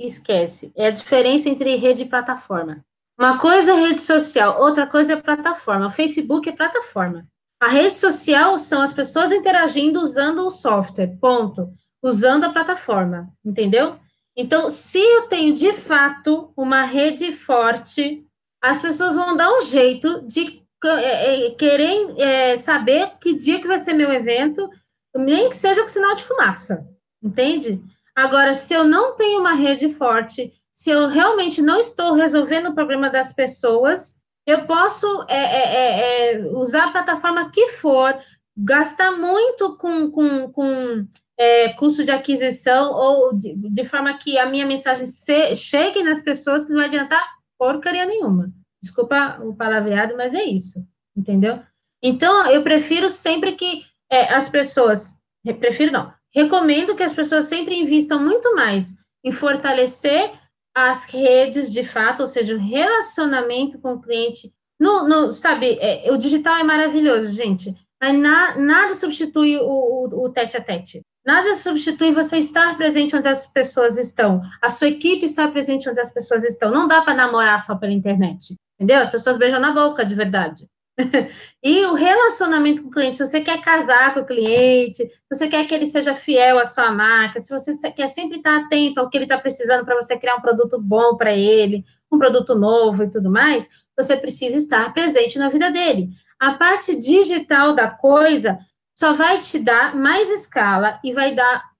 [0.00, 0.72] esquece.
[0.74, 2.84] É a diferença entre rede e plataforma.
[3.16, 5.86] Uma coisa é rede social, outra coisa é plataforma.
[5.86, 7.24] O Facebook é plataforma.
[7.62, 11.72] A rede social são as pessoas interagindo usando o software, ponto.
[12.02, 14.00] Usando a plataforma, entendeu?
[14.36, 18.26] Então, se eu tenho de fato uma rede forte,
[18.60, 23.68] as pessoas vão dar um jeito de é, é, querer é, saber que dia que
[23.68, 24.68] vai ser meu evento,
[25.14, 26.84] nem que seja com sinal de fumaça,
[27.22, 27.80] entende?
[28.12, 32.74] Agora, se eu não tenho uma rede forte, se eu realmente não estou resolvendo o
[32.74, 34.16] problema das pessoas,
[34.46, 38.18] eu posso é, é, é, usar a plataforma que for,
[38.56, 41.06] gastar muito com, com, com
[41.38, 46.20] é, custo de aquisição ou de, de, forma que a minha mensagem se, chegue nas
[46.20, 47.22] pessoas que não vai adiantar
[47.58, 48.50] porcaria nenhuma.
[48.82, 50.84] Desculpa o palavreado, mas é isso,
[51.16, 51.60] entendeu?
[52.02, 55.14] Então, eu prefiro sempre que é, as pessoas,
[55.60, 60.32] prefiro não, recomendo que as pessoas sempre invistam muito mais em fortalecer
[60.74, 64.52] as redes de fato, ou seja, o relacionamento com o cliente.
[64.80, 70.24] No, no sabe, é, o digital é maravilhoso, gente, mas na, nada substitui o, o,
[70.24, 71.02] o tete a tete.
[71.24, 76.00] Nada substitui você estar presente onde as pessoas estão, a sua equipe estar presente onde
[76.00, 76.72] as pessoas estão.
[76.72, 79.00] Não dá para namorar só pela internet, entendeu?
[79.00, 80.66] As pessoas beijam na boca de verdade.
[81.62, 85.48] e o relacionamento com o cliente, se você quer casar com o cliente, se você
[85.48, 89.08] quer que ele seja fiel à sua marca, se você quer sempre estar atento ao
[89.08, 93.04] que ele está precisando para você criar um produto bom para ele, um produto novo
[93.04, 96.10] e tudo mais, você precisa estar presente na vida dele.
[96.38, 98.58] A parte digital da coisa
[98.94, 101.72] só vai te dar mais escala e vai dar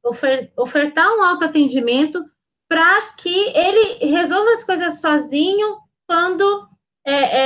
[0.56, 2.24] ofertar um autoatendimento
[2.68, 5.76] para que ele resolva as coisas sozinho
[6.08, 6.68] quando
[7.06, 7.38] é,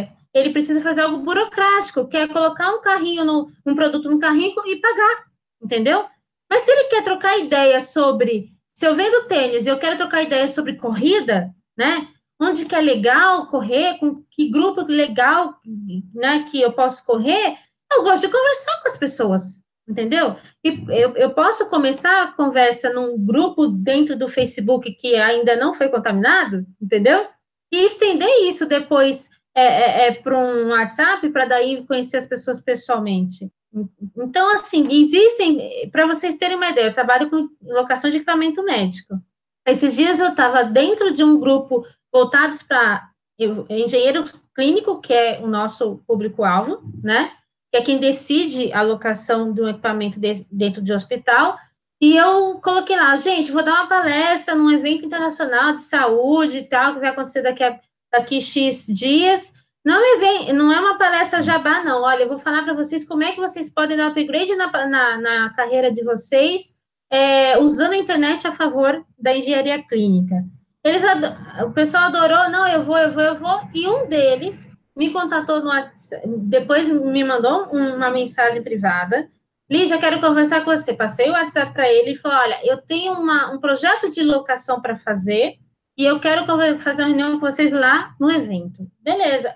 [0.00, 4.18] é, ele precisa fazer algo burocrático, que é colocar um carrinho, no, um produto no
[4.18, 5.24] carrinho e pagar,
[5.62, 6.04] entendeu?
[6.48, 10.22] Mas se ele quer trocar ideia sobre, se eu vendo tênis e eu quero trocar
[10.22, 12.08] ideia sobre corrida, né?
[12.40, 15.56] Onde que é legal correr, com que grupo legal,
[16.14, 17.56] né, que eu posso correr,
[17.92, 19.42] eu gosto de conversar com as pessoas,
[19.86, 20.36] entendeu?
[20.64, 25.74] E eu, eu posso começar a conversa num grupo dentro do Facebook que ainda não
[25.74, 27.26] foi contaminado, entendeu?
[27.70, 32.60] E estender isso depois é, é, é para um WhatsApp, para daí conhecer as pessoas
[32.60, 33.50] pessoalmente.
[34.16, 39.14] Então, assim, existem, para vocês terem uma ideia, eu trabalho com locação de equipamento médico.
[39.66, 43.08] Esses dias eu estava dentro de um grupo voltados para
[43.68, 47.32] engenheiro clínico, que é o nosso público-alvo, né?
[47.70, 51.56] Que é quem decide a locação de um equipamento de, dentro de um hospital.
[52.00, 56.64] E eu coloquei lá, gente, vou dar uma palestra num evento internacional de saúde e
[56.64, 57.78] tal, que vai acontecer daqui a
[58.12, 59.52] daqui X dias.
[59.84, 62.02] Não me vem, não é uma palestra jabá, não.
[62.02, 65.18] Olha, eu vou falar para vocês como é que vocês podem dar upgrade na, na,
[65.18, 66.74] na carreira de vocês,
[67.10, 70.44] é, usando a internet a favor da engenharia clínica.
[70.84, 71.02] Eles
[71.64, 75.62] o pessoal adorou, não, eu vou, eu vou, eu vou, e um deles me contatou
[75.62, 75.70] no
[76.38, 79.30] depois me mandou uma mensagem privada.
[79.70, 80.92] Lígia, quero conversar com você.
[80.92, 84.80] Passei o WhatsApp para ele e falou: olha, eu tenho uma, um projeto de locação
[84.80, 85.58] para fazer
[86.00, 86.46] e eu quero
[86.78, 88.90] fazer uma reunião com vocês lá no evento.
[89.00, 89.54] Beleza,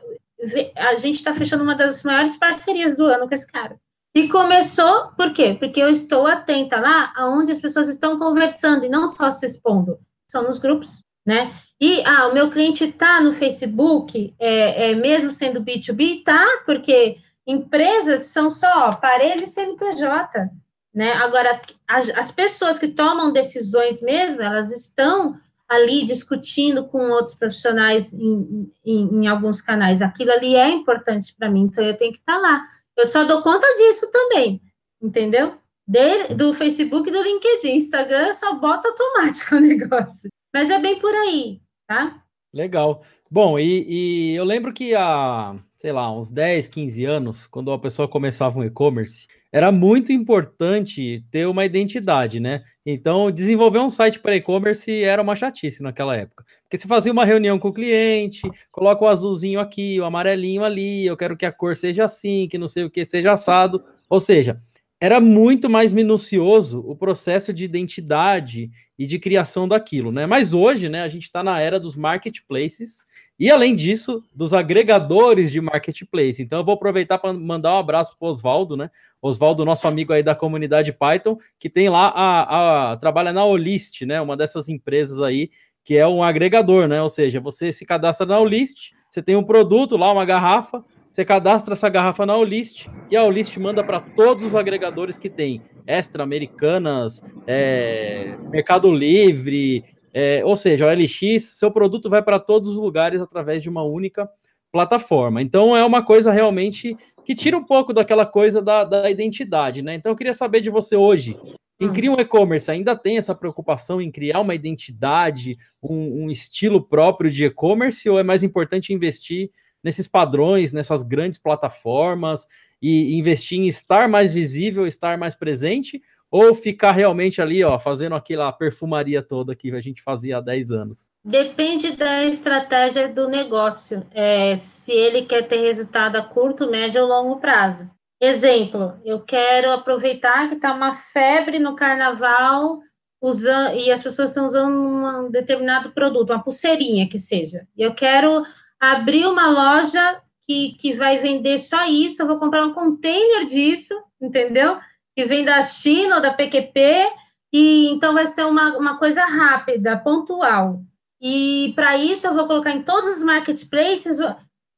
[0.76, 3.80] a gente está fechando uma das maiores parcerias do ano com esse cara.
[4.14, 5.56] E começou, por quê?
[5.58, 9.98] Porque eu estou atenta lá aonde as pessoas estão conversando e não só se expondo,
[10.30, 11.50] são nos grupos, né?
[11.80, 17.16] E, ah, o meu cliente está no Facebook, é, é, mesmo sendo B2B, tá, porque
[17.46, 20.50] empresas são só parede CNPJ,
[20.94, 21.14] né?
[21.14, 28.12] Agora, as, as pessoas que tomam decisões mesmo, elas estão ali discutindo com outros profissionais
[28.12, 30.02] em, em, em alguns canais.
[30.02, 32.64] Aquilo ali é importante para mim, então eu tenho que estar tá lá.
[32.96, 34.60] Eu só dou conta disso também,
[35.02, 35.54] entendeu?
[35.86, 37.76] De, do Facebook e do LinkedIn.
[37.76, 40.30] Instagram só bota automático o negócio.
[40.52, 42.22] Mas é bem por aí, tá?
[42.52, 43.02] Legal.
[43.28, 47.78] Bom, e, e, eu lembro que há, sei lá, uns 10, 15 anos, quando a
[47.78, 52.64] pessoa começava um e-commerce, era muito importante ter uma identidade, né?
[52.84, 56.44] Então, desenvolver um site para e-commerce era uma chatice naquela época.
[56.64, 61.06] Porque você fazia uma reunião com o cliente, coloca o azulzinho aqui, o amarelinho ali,
[61.06, 63.80] eu quero que a cor seja assim, que não sei o que seja assado.
[64.10, 64.58] Ou seja,
[65.04, 70.24] era muito mais minucioso o processo de identidade e de criação daquilo, né?
[70.24, 73.04] Mas hoje, né, a gente está na era dos marketplaces
[73.38, 76.42] e, além disso, dos agregadores de marketplace.
[76.42, 78.90] Então, eu vou aproveitar para mandar um abraço para o Oswaldo, né?
[79.20, 84.06] Oswaldo, nosso amigo aí da comunidade Python, que tem lá a, a trabalha na Olist,
[84.06, 84.22] né?
[84.22, 85.50] Uma dessas empresas aí
[85.84, 87.02] que é um agregador, né?
[87.02, 90.82] Ou seja, você se cadastra na Olist, você tem um produto lá, uma garrafa,
[91.14, 95.30] você cadastra essa garrafa na Olist e a Olist manda para todos os agregadores que
[95.30, 102.40] tem Extra, Americanas, é, Mercado Livre, é, ou seja, o LX, seu produto vai para
[102.40, 104.28] todos os lugares através de uma única
[104.72, 105.40] plataforma.
[105.40, 109.94] Então é uma coisa realmente que tira um pouco daquela coisa da, da identidade, né?
[109.94, 111.38] Então eu queria saber de você hoje.
[111.78, 116.82] Quem cria um e-commerce ainda tem essa preocupação em criar uma identidade, um, um estilo
[116.82, 119.50] próprio de e-commerce, ou é mais importante investir
[119.84, 122.46] nesses padrões, nessas grandes plataformas
[122.80, 128.16] e investir em estar mais visível, estar mais presente, ou ficar realmente ali, ó, fazendo
[128.16, 131.08] aquela perfumaria toda que a gente fazia há 10 anos?
[131.24, 137.08] Depende da estratégia do negócio, é, se ele quer ter resultado a curto, médio ou
[137.08, 137.88] longo prazo.
[138.20, 142.80] Exemplo, eu quero aproveitar que está uma febre no carnaval
[143.20, 147.66] usando, e as pessoas estão usando um determinado produto, uma pulseirinha que seja.
[147.76, 148.42] E eu quero
[148.80, 153.94] abrir uma loja que, que vai vender só isso, eu vou comprar um container disso,
[154.20, 154.78] entendeu?
[155.16, 157.10] Que vem da China ou da PQP,
[157.52, 160.80] e então vai ser uma, uma coisa rápida, pontual.
[161.20, 164.18] E para isso eu vou colocar em todos os marketplaces.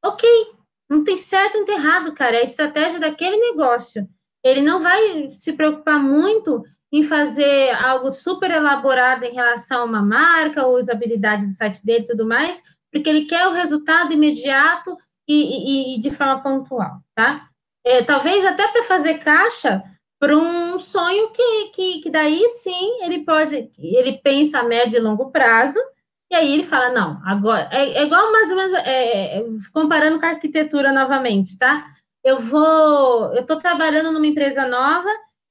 [0.05, 0.29] Ok,
[0.89, 2.37] não tem certo nem errado, cara.
[2.37, 4.07] É a estratégia daquele negócio.
[4.45, 10.03] Ele não vai se preocupar muito em fazer algo super elaborado em relação a uma
[10.03, 14.97] marca ou usabilidade do site dele e tudo mais, porque ele quer o resultado imediato
[15.29, 17.49] e, e, e de forma pontual, tá?
[17.85, 19.83] É, talvez até para fazer caixa
[20.19, 25.01] para um sonho que, que, que daí sim ele pode, ele pensa a médio e
[25.01, 25.79] longo prazo,
[26.31, 30.19] e aí ele fala, não, agora, é, é igual mais ou menos, é, é comparando
[30.19, 31.87] com a arquitetura novamente, tá?
[32.25, 35.09] Eu vou, eu estou trabalhando numa empresa nova,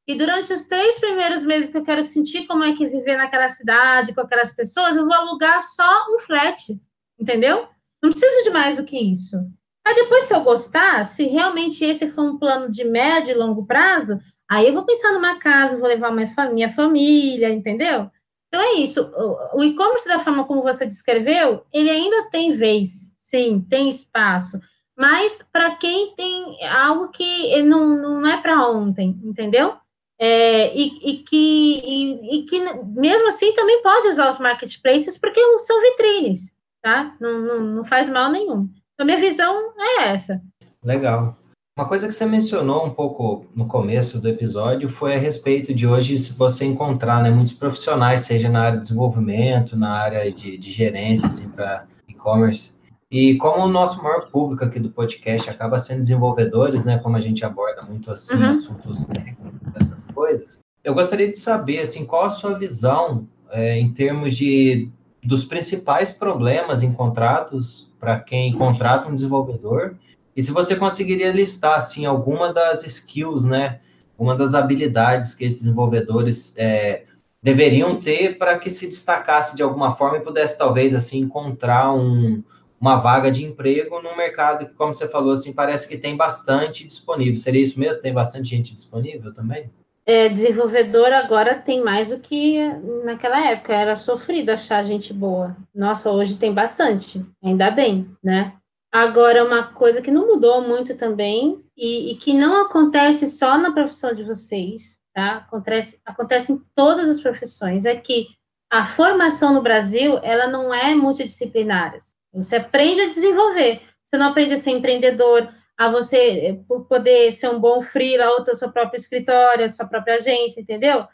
[0.08, 3.18] e durante os três primeiros meses que eu quero sentir como é que é viver
[3.18, 6.78] naquela cidade, com aquelas pessoas, eu vou alugar só um flat,
[7.20, 7.68] entendeu?
[8.02, 9.38] Não preciso de mais do que isso.
[9.86, 13.66] Aí depois, se eu gostar, se realmente esse for um plano de médio e longo
[13.66, 18.10] prazo, aí eu vou pensar numa casa, vou levar minha, família, entendeu?
[18.48, 19.02] Então é isso.
[19.02, 24.60] O, o e-commerce, da forma como você descreveu, ele ainda tem vez, sim, tem espaço.
[24.98, 27.90] Mas para quem tem algo que não,
[28.22, 29.76] não é para ontem, entendeu?
[30.18, 35.42] É, e, e, que, e, e, que, mesmo assim, também pode usar os marketplaces, porque
[35.60, 36.55] são vitrines,
[36.86, 37.16] tá?
[37.20, 38.70] Não, não, não faz mal nenhum.
[38.94, 40.40] Então, minha visão é essa.
[40.84, 41.36] Legal.
[41.76, 45.88] Uma coisa que você mencionou um pouco no começo do episódio foi a respeito de
[45.88, 50.58] hoje, se você encontrar né, muitos profissionais, seja na área de desenvolvimento, na área de,
[50.58, 52.76] de gerência, assim, para e-commerce.
[53.10, 57.20] E como o nosso maior público aqui do podcast acaba sendo desenvolvedores, né, como a
[57.20, 58.52] gente aborda muito assim uhum.
[58.52, 63.92] assuntos técnicos, essas coisas, eu gostaria de saber assim qual a sua visão é, em
[63.92, 64.90] termos de
[65.26, 69.96] dos principais problemas encontrados para quem contrata um desenvolvedor
[70.36, 73.80] e se você conseguiria listar, assim, alguma das skills, né?
[74.20, 77.06] Uma das habilidades que esses desenvolvedores é,
[77.42, 82.44] deveriam ter para que se destacasse de alguma forma e pudesse, talvez, assim, encontrar um,
[82.80, 86.86] uma vaga de emprego num mercado que, como você falou, assim, parece que tem bastante
[86.86, 87.38] disponível.
[87.38, 88.02] Seria isso mesmo?
[88.02, 89.70] Tem bastante gente disponível também?
[90.08, 92.60] É, desenvolvedor agora tem mais do que
[93.04, 93.74] naquela época.
[93.74, 95.56] Era sofrido achar gente boa.
[95.74, 97.26] Nossa, hoje tem bastante.
[97.44, 98.54] Ainda bem, né?
[98.92, 103.72] Agora, uma coisa que não mudou muito também, e, e, que não acontece só na
[103.72, 105.38] profissão de vocês, tá?
[105.38, 108.28] Acontece, acontece em todas as profissões, é que
[108.72, 111.94] a formação no Brasil, ela não é multidisciplinar.
[112.34, 116.60] Você aprende a desenvolver, você não aprende a ser empreendedor, a você
[116.90, 121.06] poder ser um bom freela, ou ter seu próprio escritório, sua própria agência, entendeu?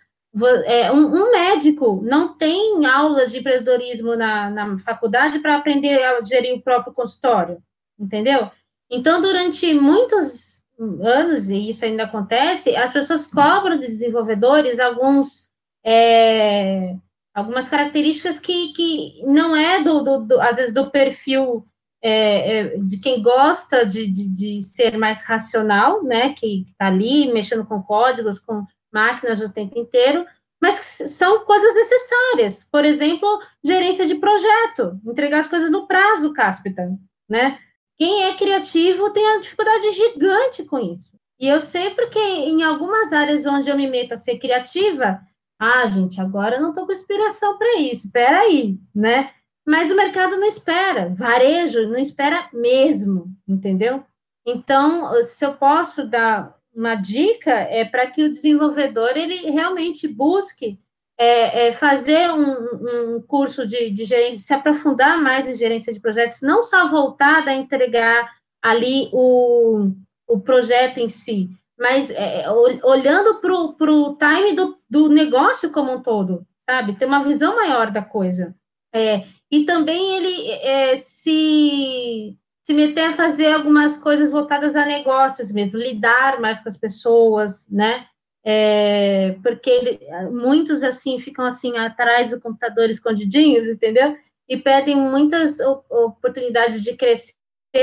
[0.65, 6.21] É, um, um, médico não tem aulas de empreendedorismo na, na faculdade para aprender a
[6.23, 7.61] gerir o próprio consultório
[8.01, 8.49] entendeu?
[8.89, 10.65] Então, durante muitos
[11.01, 15.49] anos, e isso ainda acontece, as pessoas cobram de desenvolvedores alguns,
[15.85, 16.95] é,
[17.33, 21.65] algumas características que, que não é, do, do, do às vezes, do perfil
[22.03, 27.31] é, é, de quem gosta de, de, de, ser mais racional, né, que está ali
[27.31, 30.25] mexendo com códigos, com máquinas o tempo inteiro,
[30.61, 32.67] mas que são coisas necessárias.
[32.71, 33.27] Por exemplo,
[33.63, 36.97] gerência de projeto, entregar as coisas no prazo, Caspitan,
[37.29, 37.59] né?
[37.97, 41.15] Quem é criativo tem uma dificuldade gigante com isso.
[41.39, 45.21] E eu sei porque em algumas áreas onde eu me meto a ser criativa,
[45.59, 49.31] ah, gente, agora eu não estou com inspiração para isso, espera aí, né?
[49.65, 54.03] Mas o mercado não espera, varejo não espera mesmo, entendeu?
[54.45, 60.79] Então, se eu posso dar uma dica, é para que o desenvolvedor ele realmente busque
[61.17, 65.99] é, é fazer um, um curso de, de, gerência, se aprofundar mais em gerência de
[65.99, 69.91] projetos, não só voltada a entregar ali o,
[70.27, 72.45] o projeto em si, mas é,
[72.83, 76.95] olhando para o time do, do negócio como um todo, sabe?
[76.95, 78.55] Ter uma visão maior da coisa.
[78.93, 85.51] É, e também ele é, se, se meter a fazer algumas coisas voltadas a negócios
[85.51, 88.05] mesmo, lidar mais com as pessoas, né?
[88.43, 89.99] é, porque ele,
[90.31, 94.15] muitos assim ficam assim atrás do computador escondidinhos, entendeu?
[94.47, 97.35] E perdem muitas oportunidades de crescer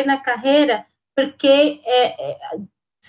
[0.05, 2.39] na carreira, porque é, é,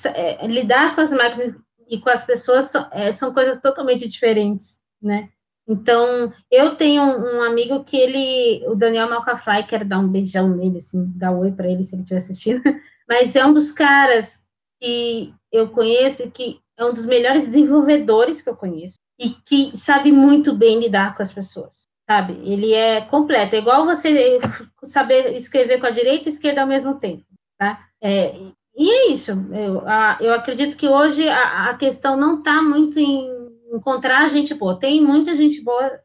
[0.05, 1.53] é, lidar com as máquinas
[1.87, 5.29] e com as pessoas são, são coisas totalmente diferentes, né?
[5.69, 10.77] Então, eu tenho um amigo que ele, o Daniel Malcafly, quero dar um beijão nele,
[10.77, 12.59] assim, dar um oi para ele se ele estiver assistindo,
[13.07, 14.43] mas é um dos caras
[14.81, 20.11] que eu conheço que é um dos melhores desenvolvedores que eu conheço e que sabe
[20.11, 22.33] muito bem lidar com as pessoas, sabe?
[22.41, 24.39] Ele é completo, é igual você
[24.83, 27.25] saber escrever com a direita e a esquerda ao mesmo tempo,
[27.59, 27.85] tá?
[28.01, 28.33] É,
[28.75, 29.31] e é isso.
[29.51, 34.53] Eu, a, eu acredito que hoje a, a questão não está muito em encontrar gente
[34.53, 34.79] boa.
[34.79, 35.99] Tem muita gente boa,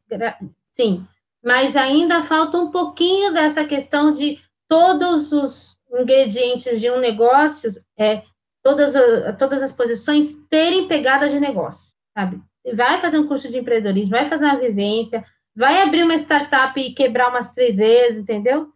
[0.72, 1.06] sim,
[1.42, 4.38] mas ainda falta um pouquinho dessa questão de
[4.68, 8.22] todos os ingredientes de um negócio é,
[8.62, 8.94] todas,
[9.38, 12.40] todas as posições terem pegada de negócio, sabe?
[12.72, 15.22] Vai fazer um curso de empreendedorismo, vai fazer uma vivência,
[15.54, 18.68] vai abrir uma startup e quebrar umas três vezes, entendeu?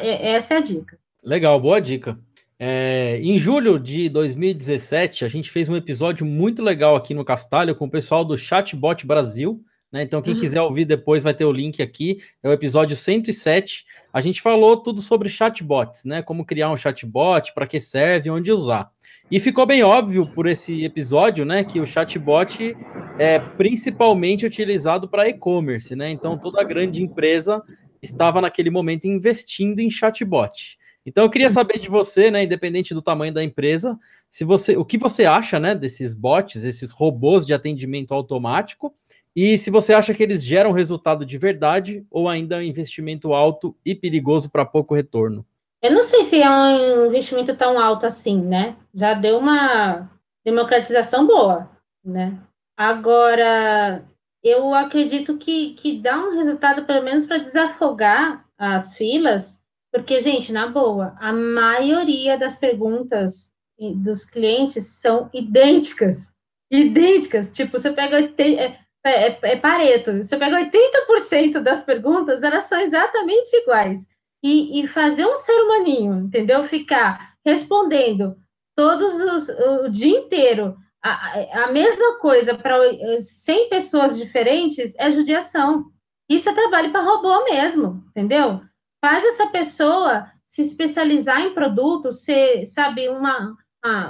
[0.00, 0.98] É, essa é a dica.
[1.24, 2.18] Legal, boa dica.
[2.64, 7.74] É, em julho de 2017, a gente fez um episódio muito legal aqui no Castalho
[7.74, 9.60] com o pessoal do Chatbot Brasil.
[9.90, 10.04] Né?
[10.04, 10.38] Então, quem uhum.
[10.38, 12.18] quiser ouvir depois vai ter o link aqui.
[12.40, 13.84] É o episódio 107.
[14.12, 16.22] A gente falou tudo sobre chatbots, né?
[16.22, 18.92] Como criar um chatbot, para que serve, onde usar.
[19.28, 22.76] E ficou bem óbvio por esse episódio, né, que o chatbot
[23.18, 26.10] é principalmente utilizado para e-commerce, né?
[26.10, 27.60] Então toda grande empresa
[28.00, 30.78] estava naquele momento investindo em chatbot.
[31.04, 33.98] Então eu queria saber de você, né, independente do tamanho da empresa,
[34.30, 38.94] se você, o que você acha, né, desses bots, esses robôs de atendimento automático,
[39.34, 43.32] e se você acha que eles geram resultado de verdade ou ainda é um investimento
[43.32, 45.44] alto e perigoso para pouco retorno.
[45.82, 48.76] Eu não sei se é um investimento tão alto assim, né?
[48.94, 50.08] Já deu uma
[50.44, 51.68] democratização boa,
[52.04, 52.38] né?
[52.76, 54.04] Agora,
[54.44, 59.61] eu acredito que, que dá um resultado, pelo menos, para desafogar as filas,
[59.92, 63.52] porque, gente, na boa, a maioria das perguntas
[63.96, 66.34] dos clientes são idênticas.
[66.70, 67.52] Idênticas.
[67.52, 68.20] Tipo, você pega.
[68.20, 74.06] É, é, é, é Pareto, você pega 80% das perguntas, elas são exatamente iguais.
[74.42, 76.62] E, e fazer um ser humaninho, entendeu?
[76.62, 78.36] Ficar respondendo
[78.76, 79.48] todos os,
[79.84, 82.78] o dia inteiro a, a mesma coisa para
[83.18, 85.86] 100 pessoas diferentes é judiação.
[86.28, 88.60] Isso é trabalho para robô mesmo, entendeu?
[89.04, 93.56] Faz essa pessoa se especializar em produtos, ser, sabe, uma,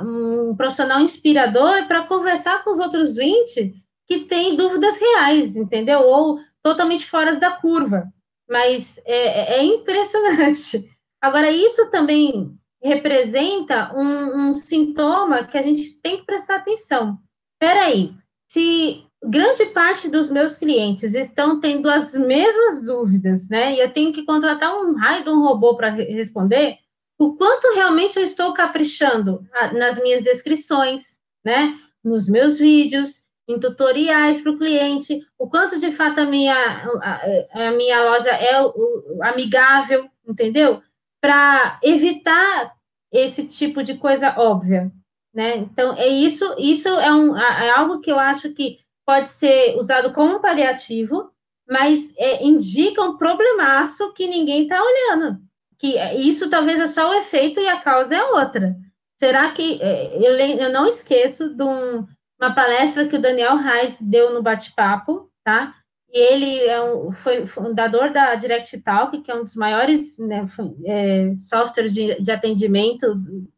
[0.04, 3.74] um profissional inspirador para conversar com os outros 20
[4.06, 6.00] que têm dúvidas reais, entendeu?
[6.00, 8.12] Ou totalmente fora da curva.
[8.48, 10.90] Mas é, é impressionante.
[11.22, 17.18] Agora, isso também representa um, um sintoma que a gente tem que prestar atenção.
[17.54, 18.12] Espera aí,
[18.50, 23.74] se grande parte dos meus clientes estão tendo as mesmas dúvidas, né?
[23.74, 26.78] E eu tenho que contratar um raio de um robô para responder,
[27.18, 31.78] o quanto realmente eu estou caprichando nas minhas descrições, né?
[32.02, 37.68] Nos meus vídeos, em tutoriais para o cliente, o quanto de fato a minha, a,
[37.68, 38.52] a minha loja é
[39.22, 40.82] amigável, entendeu?
[41.22, 42.74] para evitar
[43.12, 44.90] esse tipo de coisa óbvia,
[45.32, 45.56] né?
[45.56, 50.12] Então, é isso, isso é, um, é algo que eu acho que pode ser usado
[50.12, 51.30] como paliativo,
[51.68, 55.38] mas é, indica um problemaço que ninguém está olhando.
[55.78, 58.76] Que isso talvez é só o efeito e a causa é outra.
[59.18, 62.06] Será que é, eu, eu não esqueço de um,
[62.40, 65.74] uma palestra que o Daniel Reis deu no bate-papo, tá?
[66.12, 70.44] E ele é um, foi fundador da Direct Talk, que é um dos maiores né,
[70.84, 73.06] é, softwares de, de atendimento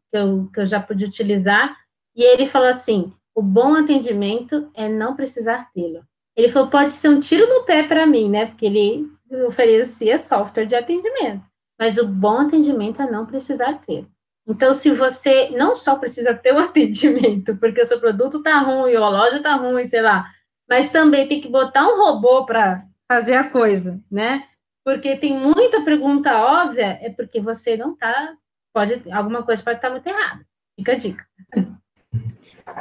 [0.09, 1.75] que eu, que eu já pude utilizar.
[2.15, 6.03] E ele falou assim: o bom atendimento é não precisar tê-lo.
[6.35, 8.45] Ele falou: pode ser um tiro no pé para mim, né?
[8.45, 9.11] Porque ele
[9.45, 11.43] oferecia software de atendimento.
[11.77, 14.07] Mas o bom atendimento é não precisar ter.
[14.47, 18.95] Então, se você não só precisa ter o atendimento, porque o seu produto está ruim,
[18.95, 20.25] ou a loja está ruim, sei lá,
[20.69, 24.47] mas também tem que botar um robô para fazer a coisa, né?
[24.83, 28.35] Porque tem muita pergunta óbvia, é porque você não está,
[28.73, 30.45] pode, alguma coisa pode estar tá muito errada.
[30.77, 31.25] Fica a dica.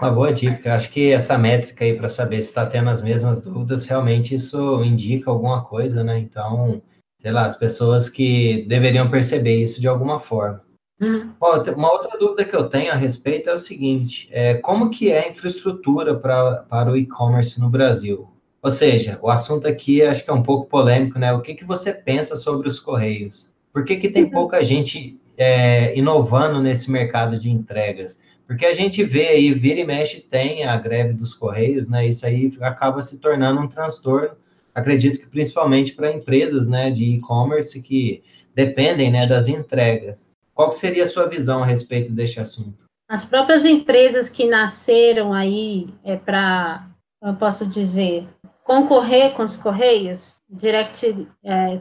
[0.01, 0.75] Uma boa dica.
[0.75, 4.83] Acho que essa métrica aí para saber se está tendo as mesmas dúvidas, realmente isso
[4.83, 6.19] indica alguma coisa, né?
[6.19, 6.83] Então,
[7.21, 10.63] sei lá, as pessoas que deveriam perceber isso de alguma forma.
[11.01, 11.33] Uhum.
[11.77, 15.25] Uma outra dúvida que eu tenho a respeito é o seguinte: é, como que é
[15.25, 18.29] a infraestrutura pra, para o e-commerce no Brasil?
[18.63, 21.33] Ou seja, o assunto aqui acho que é um pouco polêmico, né?
[21.33, 23.53] O que, que você pensa sobre os Correios?
[23.73, 24.31] Por que, que tem uhum.
[24.31, 28.19] pouca gente é, inovando nesse mercado de entregas?
[28.47, 32.07] Porque a gente vê aí, vira e mexe, tem a greve dos Correios, né?
[32.07, 34.37] Isso aí acaba se tornando um transtorno,
[34.75, 38.23] acredito que principalmente para empresas né, de e-commerce que
[38.55, 40.31] dependem né, das entregas.
[40.53, 42.85] Qual seria a sua visão a respeito deste assunto?
[43.09, 46.87] As próprias empresas que nasceram aí é para,
[47.23, 48.27] eu posso dizer,
[48.63, 51.81] concorrer com os Correios, Direct, é,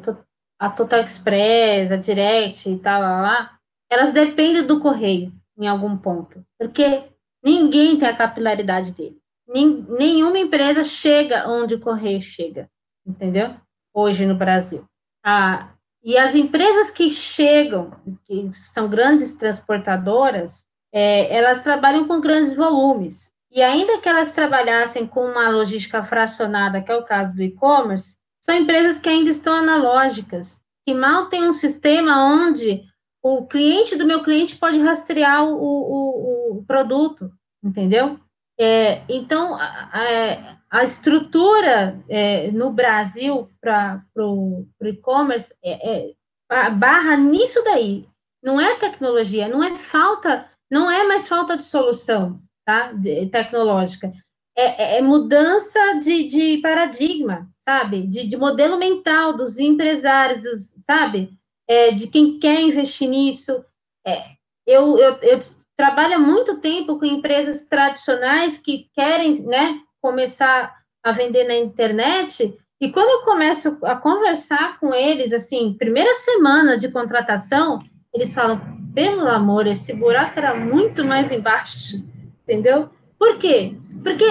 [0.60, 3.52] a Total Express, a Direct e tal, lá, lá,
[3.90, 7.04] elas dependem do Correio em algum ponto, porque
[7.44, 9.18] ninguém tem a capilaridade dele.
[9.48, 12.70] nenhuma empresa chega onde o Correio chega,
[13.06, 13.56] entendeu?
[13.94, 14.86] Hoje no Brasil.
[15.24, 15.70] A,
[16.04, 17.92] e as empresas que chegam,
[18.26, 23.32] que são grandes transportadoras, é, elas trabalham com grandes volumes.
[23.52, 28.18] E ainda que elas trabalhassem com uma logística fracionada, que é o caso do e-commerce,
[28.42, 32.84] são empresas que ainda estão analógicas, que mal tem um sistema onde
[33.24, 37.32] o cliente do meu cliente pode rastrear o, o, o produto,
[37.64, 38.20] entendeu?
[38.60, 46.12] É, então, a, a estrutura é, no Brasil para o e-commerce é,
[46.52, 48.08] é, barra nisso daí.
[48.44, 54.12] Não é tecnologia, não é falta, não é mais falta de solução tá, de, tecnológica.
[54.56, 58.06] É, é, é mudança de, de, paradigma, sabe?
[58.06, 61.38] De, de, modelo mental dos empresários, dos, sabe?
[61.68, 63.64] É, de quem quer investir nisso.
[64.06, 64.22] É,
[64.66, 65.40] eu, eu, eu
[65.78, 72.54] trabalho há muito tempo com empresas tradicionais que querem, né, começar a vender na internet,
[72.84, 77.80] e quando eu começo a conversar com eles, assim, primeira semana de contratação,
[78.14, 78.60] eles falam,
[78.94, 82.04] pelo amor, esse buraco era muito mais embaixo,
[82.44, 82.90] entendeu?
[83.18, 83.74] Por quê?
[84.04, 84.26] Porque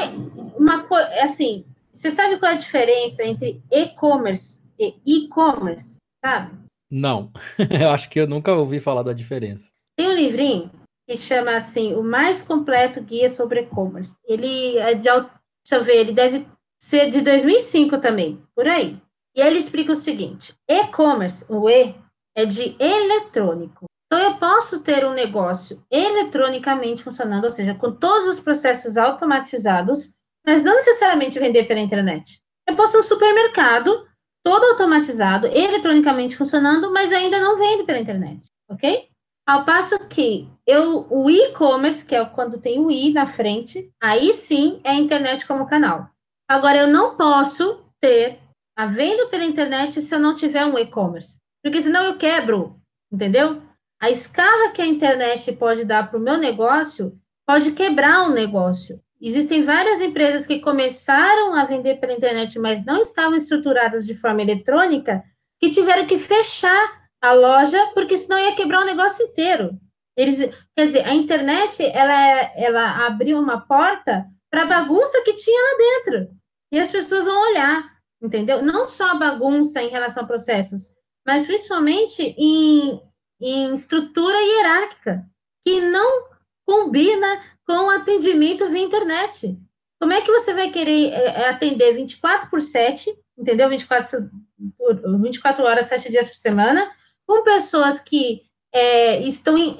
[0.55, 6.55] uma coisa, assim, você sabe qual é a diferença entre e-commerce e e-commerce, sabe?
[6.95, 7.32] Não,
[7.80, 9.70] eu acho que eu nunca ouvi falar da diferença.
[9.97, 10.70] Tem um livrinho
[11.09, 14.16] que chama assim, o mais completo guia sobre e-commerce.
[14.26, 15.30] Ele é de, deixa
[15.72, 16.47] eu ver, ele deve
[16.78, 19.01] ser de 2005 também, por aí.
[19.34, 21.95] E ele explica o seguinte: e-commerce, o E,
[22.36, 23.86] é de eletrônico.
[24.07, 30.12] Então, eu posso ter um negócio eletronicamente funcionando, ou seja, com todos os processos automatizados,
[30.47, 32.43] mas não necessariamente vender pela internet.
[32.68, 34.07] Eu posso um supermercado
[34.45, 39.09] todo automatizado, eletronicamente funcionando, mas ainda não vende pela internet, ok?
[39.47, 44.32] Ao passo que eu, o e-commerce, que é quando tem o i na frente, aí
[44.32, 46.09] sim é a internet como canal.
[46.49, 48.38] Agora, eu não posso ter
[48.76, 52.80] a venda pela internet se eu não tiver um e-commerce, porque senão eu quebro,
[53.12, 53.62] entendeu?
[54.01, 57.16] A escala que a internet pode dar para o meu negócio
[57.47, 59.01] pode quebrar um negócio.
[59.25, 64.43] Existem várias empresas que começaram a vender pela internet, mas não estavam estruturadas de forma
[64.43, 65.23] eletrônica,
[65.61, 69.79] que tiveram que fechar a loja, porque senão ia quebrar o negócio inteiro.
[70.16, 70.39] Eles,
[70.77, 75.79] quer dizer, a internet ela, ela abriu uma porta para a bagunça que tinha lá
[75.79, 76.29] dentro.
[76.73, 78.61] E as pessoas vão olhar, entendeu?
[78.61, 80.93] Não só a bagunça em relação a processos,
[81.25, 83.01] mas principalmente em,
[83.41, 85.25] em estrutura hierárquica,
[85.64, 86.32] que não
[86.67, 89.59] combina com atendimento via internet.
[90.01, 93.69] Como é que você vai querer é, é atender 24 por 7, entendeu?
[93.69, 94.31] 24,
[94.77, 96.91] por, 24 horas, 7 dias por semana,
[97.27, 98.43] com pessoas que
[98.73, 99.77] é, estão em,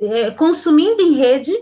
[0.00, 1.52] é, é, consumindo em rede,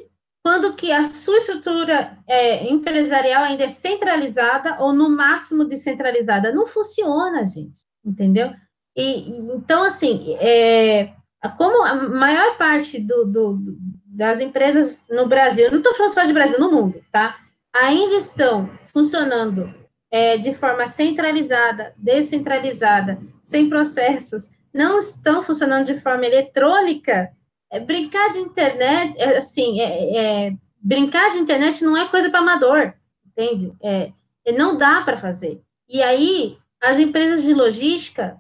[0.43, 6.53] quando que a sua estrutura é, empresarial ainda é centralizada ou no máximo descentralizada.
[6.53, 8.51] Não funciona, gente, entendeu?
[8.97, 11.13] E, então, assim, é,
[11.57, 13.59] como a maior parte do, do,
[14.11, 17.39] das empresas no Brasil, não estou falando só de Brasil, no mundo, tá?
[17.73, 19.73] Ainda estão funcionando
[20.11, 27.31] é, de forma centralizada, descentralizada, sem processos, não estão funcionando de forma eletrônica,
[27.71, 32.41] é, brincar de internet, é, assim, é, é, brincar de internet não é coisa para
[32.41, 32.93] amador,
[33.25, 33.73] entende?
[33.81, 34.13] É,
[34.57, 35.63] não dá para fazer.
[35.89, 38.37] E aí, as empresas de logística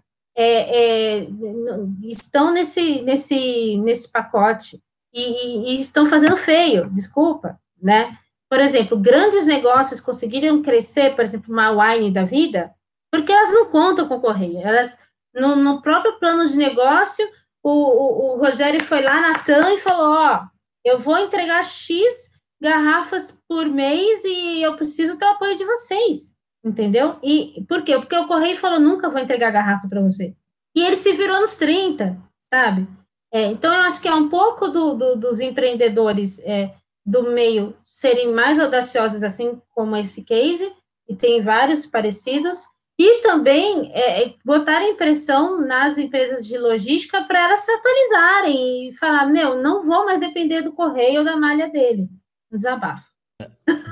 [2.03, 4.81] estão nesse, nesse, nesse pacote
[5.13, 8.17] e, e, estão fazendo feio, desculpa, né?
[8.49, 12.75] Por exemplo, grandes negócios conseguiram crescer, por exemplo, uma wine da vida,
[13.11, 14.59] porque elas não contam com o correio.
[14.59, 14.97] Elas,
[15.35, 17.29] no, no próprio plano de negócio,
[17.63, 20.43] o, o, o, Rogério foi lá na TAM e falou: Ó,
[20.85, 22.31] eu vou entregar X
[22.61, 26.35] garrafas por mês e eu preciso ter o apoio de vocês.
[26.63, 27.19] Entendeu?
[27.23, 27.97] E por quê?
[27.99, 30.35] Porque o Correio falou: nunca vou entregar garrafa para você.
[30.75, 32.17] E ele se virou nos 30,
[32.53, 32.87] sabe?
[33.33, 36.72] É, então, eu acho que é um pouco do, do, dos empreendedores é,
[37.07, 40.70] do meio serem mais audaciosos, assim como esse case,
[41.09, 42.64] e tem vários parecidos,
[42.99, 48.93] e também é, é botar impressão nas empresas de logística para elas se atualizarem e
[48.95, 52.09] falar: meu, não vou mais depender do correio ou da malha dele.
[52.53, 53.09] Um desabafo.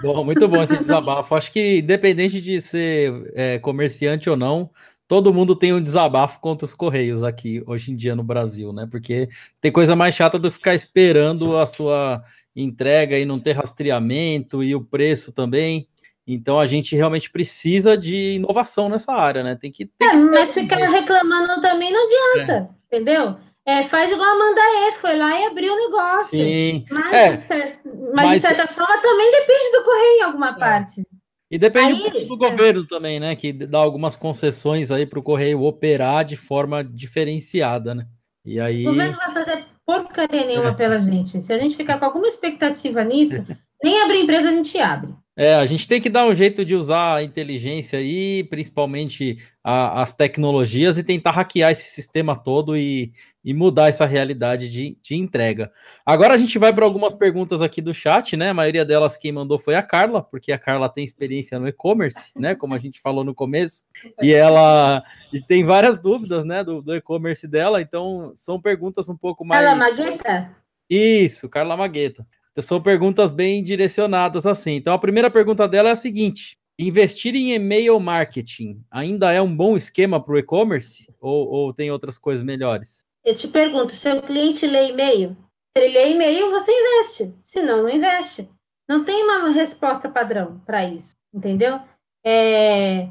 [0.03, 1.35] Bom, muito bom esse desabafo.
[1.35, 4.71] Acho que, independente de ser é, comerciante ou não,
[5.09, 8.87] todo mundo tem um desabafo contra os Correios aqui hoje em dia no Brasil, né?
[8.89, 12.23] Porque tem coisa mais chata do que ficar esperando a sua
[12.55, 15.89] entrega e não ter rastreamento e o preço também.
[16.27, 19.57] Então a gente realmente precisa de inovação nessa área, né?
[19.59, 19.87] Tem que.
[19.87, 22.53] Tem é, que mas ficar reclamando também não adianta,
[22.93, 22.97] é.
[22.97, 23.37] entendeu?
[23.65, 26.39] É, faz igual a Amanda E, foi lá e abriu o negócio.
[26.39, 26.85] Sim.
[26.91, 30.55] Mas, é, mas, mas, de certa forma também depende do correio em alguma é.
[30.55, 31.03] parte.
[31.51, 32.51] E depende aí, do é.
[32.51, 33.35] governo também, né?
[33.35, 38.07] Que dá algumas concessões aí para o Correio operar de forma diferenciada, né?
[38.45, 38.87] E aí...
[38.87, 40.75] O governo vai fazer porcaria nenhuma é.
[40.75, 41.41] pela gente.
[41.41, 43.45] Se a gente ficar com alguma expectativa nisso,
[43.83, 45.13] nem abrir empresa a gente abre.
[45.41, 50.03] É, a gente tem que dar um jeito de usar a inteligência aí, principalmente a,
[50.03, 53.13] as tecnologias, e tentar hackear esse sistema todo e,
[53.45, 55.71] e mudar essa realidade de, de entrega.
[56.05, 58.51] Agora a gente vai para algumas perguntas aqui do chat, né?
[58.51, 62.33] A maioria delas quem mandou foi a Carla, porque a Carla tem experiência no e-commerce,
[62.37, 62.57] né?
[62.57, 63.85] Como a gente falou no começo,
[64.21, 65.05] e ela
[65.47, 66.65] tem várias dúvidas, né?
[66.65, 69.65] Do, do e-commerce dela, então são perguntas um pouco mais.
[69.65, 70.51] Carla Magueta?
[70.91, 72.27] Isso, Carla Magueta.
[72.63, 74.73] São perguntas bem direcionadas assim.
[74.73, 79.55] Então a primeira pergunta dela é a seguinte: investir em e-mail marketing ainda é um
[79.55, 83.07] bom esquema para o e-commerce ou, ou, tem outras coisas melhores?
[83.25, 85.37] Eu te pergunto, se o cliente lê e-mail,
[85.77, 87.35] se ele lê e-mail, você investe.
[87.43, 88.49] Se não, não investe.
[88.89, 91.79] Não tem uma resposta padrão para isso, entendeu?
[92.25, 93.09] É,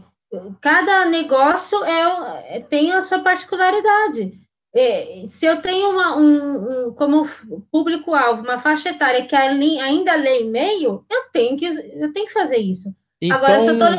[0.59, 4.39] cada negócio é, é, tem a sua particularidade.
[4.75, 7.23] É, se eu tenho uma, um, um, como
[7.71, 12.57] público-alvo uma faixa etária que ainda lê e-mail, eu tenho que, eu tenho que fazer
[12.57, 12.93] isso.
[13.21, 13.89] Então, Agora, se eu estou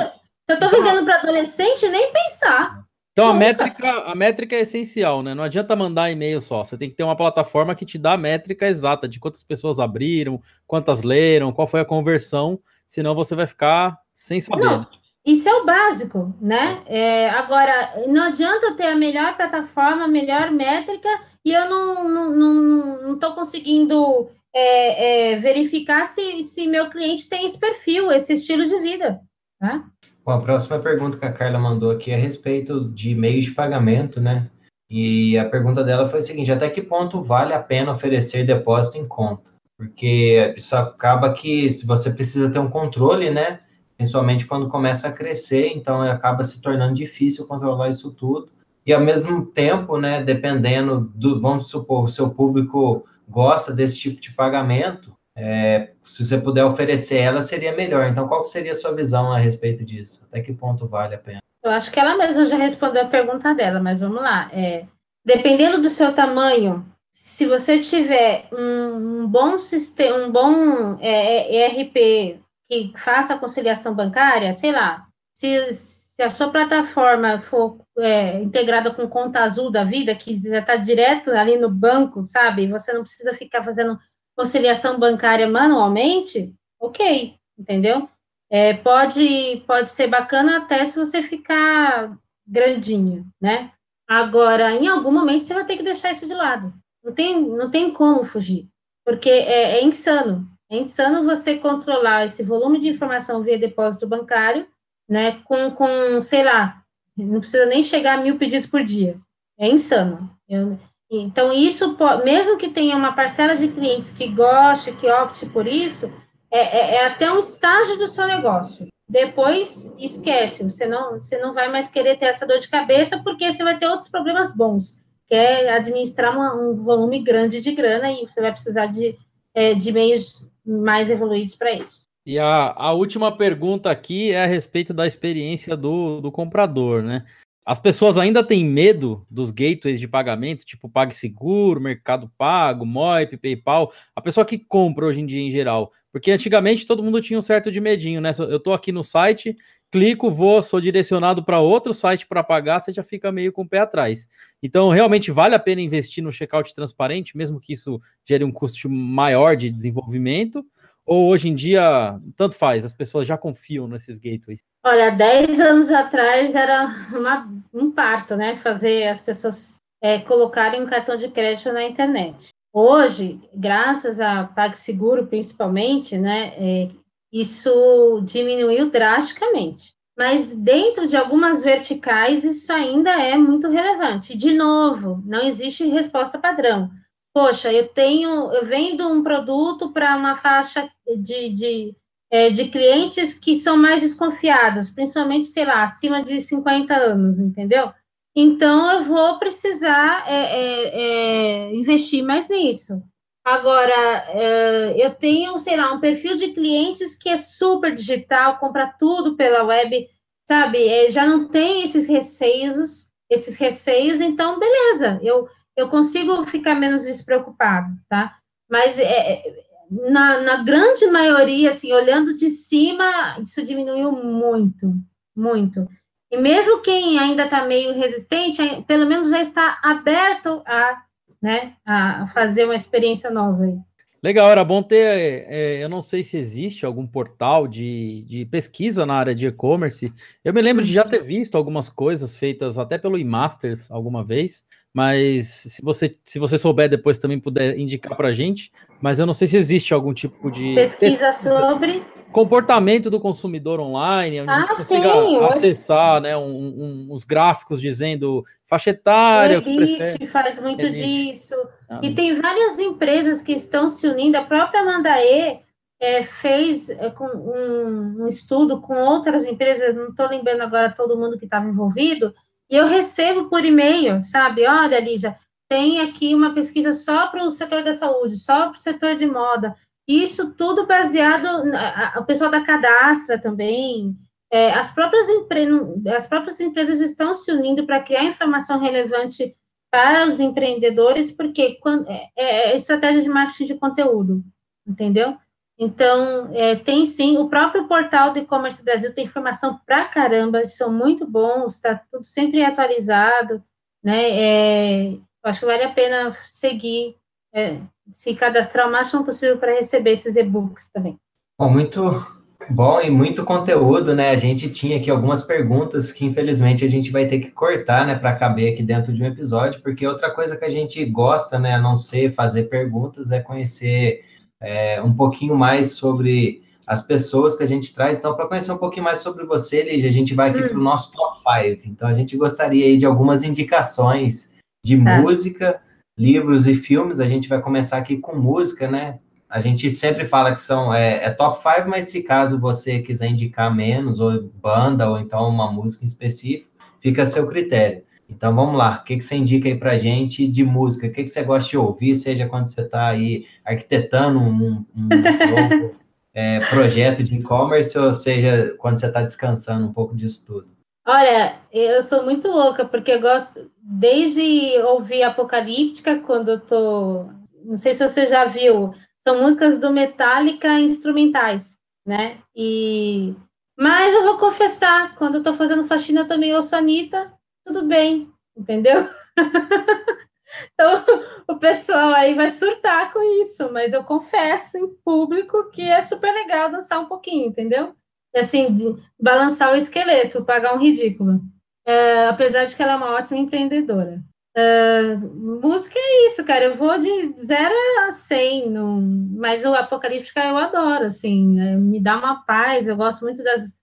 [0.50, 2.86] então, vendendo para adolescente, nem pensar.
[3.12, 5.34] Então a métrica, a métrica é essencial, né?
[5.34, 6.62] Não adianta mandar e-mail só.
[6.62, 9.80] Você tem que ter uma plataforma que te dá a métrica exata de quantas pessoas
[9.80, 14.62] abriram, quantas leram, qual foi a conversão, senão você vai ficar sem saber.
[14.62, 14.86] Não,
[15.32, 16.82] isso é o básico, né?
[16.86, 21.08] É, agora, não adianta ter a melhor plataforma, a melhor métrica,
[21.44, 27.28] e eu não estou não, não, não conseguindo é, é, verificar se, se meu cliente
[27.28, 29.20] tem esse perfil, esse estilo de vida.
[29.60, 29.84] Né?
[30.24, 33.50] Bom, a próxima pergunta que a Carla mandou aqui é a respeito de meios de
[33.50, 34.48] pagamento, né?
[34.90, 38.96] E a pergunta dela foi a seguinte: até que ponto vale a pena oferecer depósito
[38.96, 39.50] em conta?
[39.76, 43.60] Porque isso acaba que você precisa ter um controle, né?
[43.98, 48.48] Principalmente quando começa a crescer, então acaba se tornando difícil controlar isso tudo.
[48.86, 54.20] E ao mesmo tempo, né, dependendo do, vamos supor, o seu público gosta desse tipo
[54.20, 58.06] de pagamento, é, se você puder oferecer ela, seria melhor.
[58.06, 60.24] Então, qual seria a sua visão a respeito disso?
[60.28, 61.40] Até que ponto vale a pena?
[61.62, 64.48] Eu acho que ela mesma já respondeu a pergunta dela, mas vamos lá.
[64.52, 64.84] É,
[65.24, 72.40] dependendo do seu tamanho, se você tiver um, um bom sistema, um bom é, ERP
[72.68, 78.92] que faça a conciliação bancária, sei lá, se, se a sua plataforma for é, integrada
[78.92, 82.66] com conta azul da vida, que já está direto ali no banco, sabe?
[82.66, 83.98] Você não precisa ficar fazendo
[84.36, 88.08] conciliação bancária manualmente, ok, entendeu?
[88.50, 92.16] É, pode, pode ser bacana até se você ficar
[92.46, 93.72] grandinho, né?
[94.08, 96.72] Agora, em algum momento, você vai ter que deixar isso de lado.
[97.04, 98.68] Não tem, não tem como fugir,
[99.04, 100.50] porque é, é insano.
[100.70, 104.66] É insano você controlar esse volume de informação via depósito bancário,
[105.08, 105.40] né?
[105.44, 106.82] Com, com sei lá,
[107.16, 109.18] não precisa nem chegar a mil pedidos por dia.
[109.58, 110.30] É insano.
[110.48, 110.78] Eu,
[111.10, 116.12] então, isso, mesmo que tenha uma parcela de clientes que goste, que opte por isso,
[116.50, 118.86] é, é, é, até um estágio do seu negócio.
[119.08, 123.50] Depois, esquece, você não, você não vai mais querer ter essa dor de cabeça, porque
[123.50, 128.12] você vai ter outros problemas bons, que é administrar uma, um volume grande de grana
[128.12, 129.16] e você vai precisar de,
[129.54, 132.06] é, de meios mais evoluídos para isso.
[132.26, 137.24] E a, a última pergunta aqui é a respeito da experiência do, do comprador, né?
[137.68, 143.92] As pessoas ainda têm medo dos gateways de pagamento, tipo PagSeguro, Mercado Pago, Moip, PayPal.
[144.16, 145.92] A pessoa que compra hoje em dia em geral.
[146.10, 148.30] Porque antigamente todo mundo tinha um certo de medinho, né?
[148.38, 149.54] Eu tô aqui no site,
[149.90, 153.68] clico, vou, sou direcionado para outro site para pagar, você já fica meio com o
[153.68, 154.26] pé atrás.
[154.62, 158.88] Então, realmente vale a pena investir no checkout transparente, mesmo que isso gere um custo
[158.88, 160.64] maior de desenvolvimento.
[161.08, 164.60] Ou hoje em dia, tanto faz, as pessoas já confiam nesses gateways?
[164.84, 166.84] Olha, 10 anos atrás era
[167.14, 168.54] uma, um parto, né?
[168.54, 172.50] Fazer as pessoas é, colocarem um cartão de crédito na internet.
[172.70, 176.52] Hoje, graças a PagSeguro, principalmente, né?
[176.58, 176.88] É,
[177.32, 179.92] isso diminuiu drasticamente.
[180.14, 184.36] Mas dentro de algumas verticais, isso ainda é muito relevante.
[184.36, 186.90] De novo, não existe resposta padrão
[187.38, 191.96] poxa, eu tenho, eu vendo um produto para uma faixa de, de,
[192.28, 197.92] é, de clientes que são mais desconfiados, principalmente, sei lá, acima de 50 anos, entendeu?
[198.34, 203.00] Então, eu vou precisar é, é, é investir mais nisso.
[203.44, 208.92] Agora, é, eu tenho, sei lá, um perfil de clientes que é super digital, compra
[208.98, 210.08] tudo pela web,
[210.44, 210.88] sabe?
[210.88, 215.48] É, já não tem esses receios, esses receios, então, beleza, eu
[215.78, 218.36] eu consigo ficar menos despreocupado, tá?
[218.68, 219.64] Mas é, é,
[220.10, 224.92] na, na grande maioria, assim, olhando de cima, isso diminuiu muito,
[225.36, 225.88] muito.
[226.32, 231.02] E mesmo quem ainda está meio resistente, pelo menos já está aberto a,
[231.40, 233.78] né, a fazer uma experiência nova aí.
[234.20, 235.46] Legal, era bom ter.
[235.48, 240.12] É, eu não sei se existe algum portal de, de pesquisa na área de e-commerce.
[240.44, 244.64] Eu me lembro de já ter visto algumas coisas feitas até pelo eMasters alguma vez,
[244.98, 248.72] mas se você, se você souber depois também puder indicar para a gente.
[249.00, 253.78] Mas eu não sei se existe algum tipo de pesquisa, pesquisa sobre comportamento do consumidor
[253.78, 255.44] online, onde ah, a gente consiga tem.
[255.44, 259.60] acessar né, um, um, uns gráficos dizendo faixa etária.
[259.60, 261.32] O Elite faz muito Elite.
[261.32, 261.54] disso.
[261.88, 264.36] Ah, e tem várias empresas que estão se unindo.
[264.36, 265.60] A própria Mandae
[266.00, 271.16] é, fez é, com um, um, estudo com outras empresas, não estou lembrando agora todo
[271.16, 272.34] mundo que estava envolvido,
[272.70, 274.66] e eu recebo por e-mail, sabe?
[274.66, 275.36] Olha, Lígia,
[275.68, 279.26] tem aqui uma pesquisa só para o setor da saúde, só para o setor de
[279.26, 279.74] moda,
[280.08, 284.16] isso tudo baseado, na, o pessoal da cadastra também,
[284.50, 285.68] é, as, próprias empre,
[286.16, 289.54] as próprias empresas estão se unindo para criar informação relevante
[289.90, 294.42] para os empreendedores, porque quando, é, é, é estratégia de marketing de conteúdo,
[294.86, 295.36] entendeu?
[295.78, 300.92] Então, é, tem sim, o próprio portal do e-commerce Brasil tem informação pra caramba, são
[300.92, 303.62] muito bons, está tudo sempre atualizado,
[304.02, 304.28] né?
[304.30, 307.14] É, acho que vale a pena seguir,
[307.54, 307.78] é,
[308.10, 311.16] se cadastrar o máximo possível para receber esses e-books também.
[311.56, 312.26] Bom, muito
[312.68, 314.30] bom e muito conteúdo, né?
[314.30, 318.14] A gente tinha aqui algumas perguntas que infelizmente a gente vai ter que cortar, né,
[318.16, 321.74] para caber aqui dentro de um episódio, porque outra coisa que a gente gosta, né,
[321.74, 324.24] a não ser fazer perguntas, é conhecer
[324.60, 328.18] é, um pouquinho mais sobre as pessoas que a gente traz.
[328.18, 330.68] Então, para conhecer um pouquinho mais sobre você, Lígia, a gente vai aqui hum.
[330.68, 331.82] para o nosso top 5.
[331.86, 334.54] Então, a gente gostaria aí de algumas indicações
[334.84, 335.20] de tá.
[335.20, 335.80] música,
[336.18, 337.20] livros e filmes.
[337.20, 339.18] A gente vai começar aqui com música, né?
[339.48, 343.28] A gente sempre fala que são é, é top 5, mas se caso você quiser
[343.28, 348.02] indicar menos, ou banda, ou então uma música em específico, fica a seu critério.
[348.28, 351.06] Então vamos lá, o que, que você indica aí para gente de música?
[351.06, 355.08] O que, que você gosta de ouvir, seja quando você está aí arquitetando um, um
[355.08, 355.96] novo
[356.34, 360.78] é, projeto de e-commerce, ou seja, quando você está descansando um pouco disso tudo?
[361.06, 367.24] Olha, eu sou muito louca, porque eu gosto, desde ouvir Apocalíptica, quando eu tô.
[367.64, 372.36] Não sei se você já viu, são músicas do Metallica instrumentais, né?
[372.54, 373.34] E.
[373.74, 377.32] Mas eu vou confessar, quando eu tô fazendo faxina, eu também ouço Anitta,
[377.68, 379.06] tudo bem, entendeu?
[380.72, 381.04] então,
[381.46, 386.32] o pessoal aí vai surtar com isso, mas eu confesso em público que é super
[386.32, 387.94] legal dançar um pouquinho, entendeu?
[388.34, 388.74] Assim,
[389.20, 391.40] balançar o esqueleto, pagar um ridículo.
[391.86, 394.22] É, apesar de que ela é uma ótima empreendedora.
[394.56, 396.64] É, música é isso, cara.
[396.64, 397.74] Eu vou de 0
[398.06, 399.36] a 100, num...
[399.36, 402.88] mas o Apocalíptica eu adoro, assim, é, me dá uma paz.
[402.88, 403.78] Eu gosto muito das,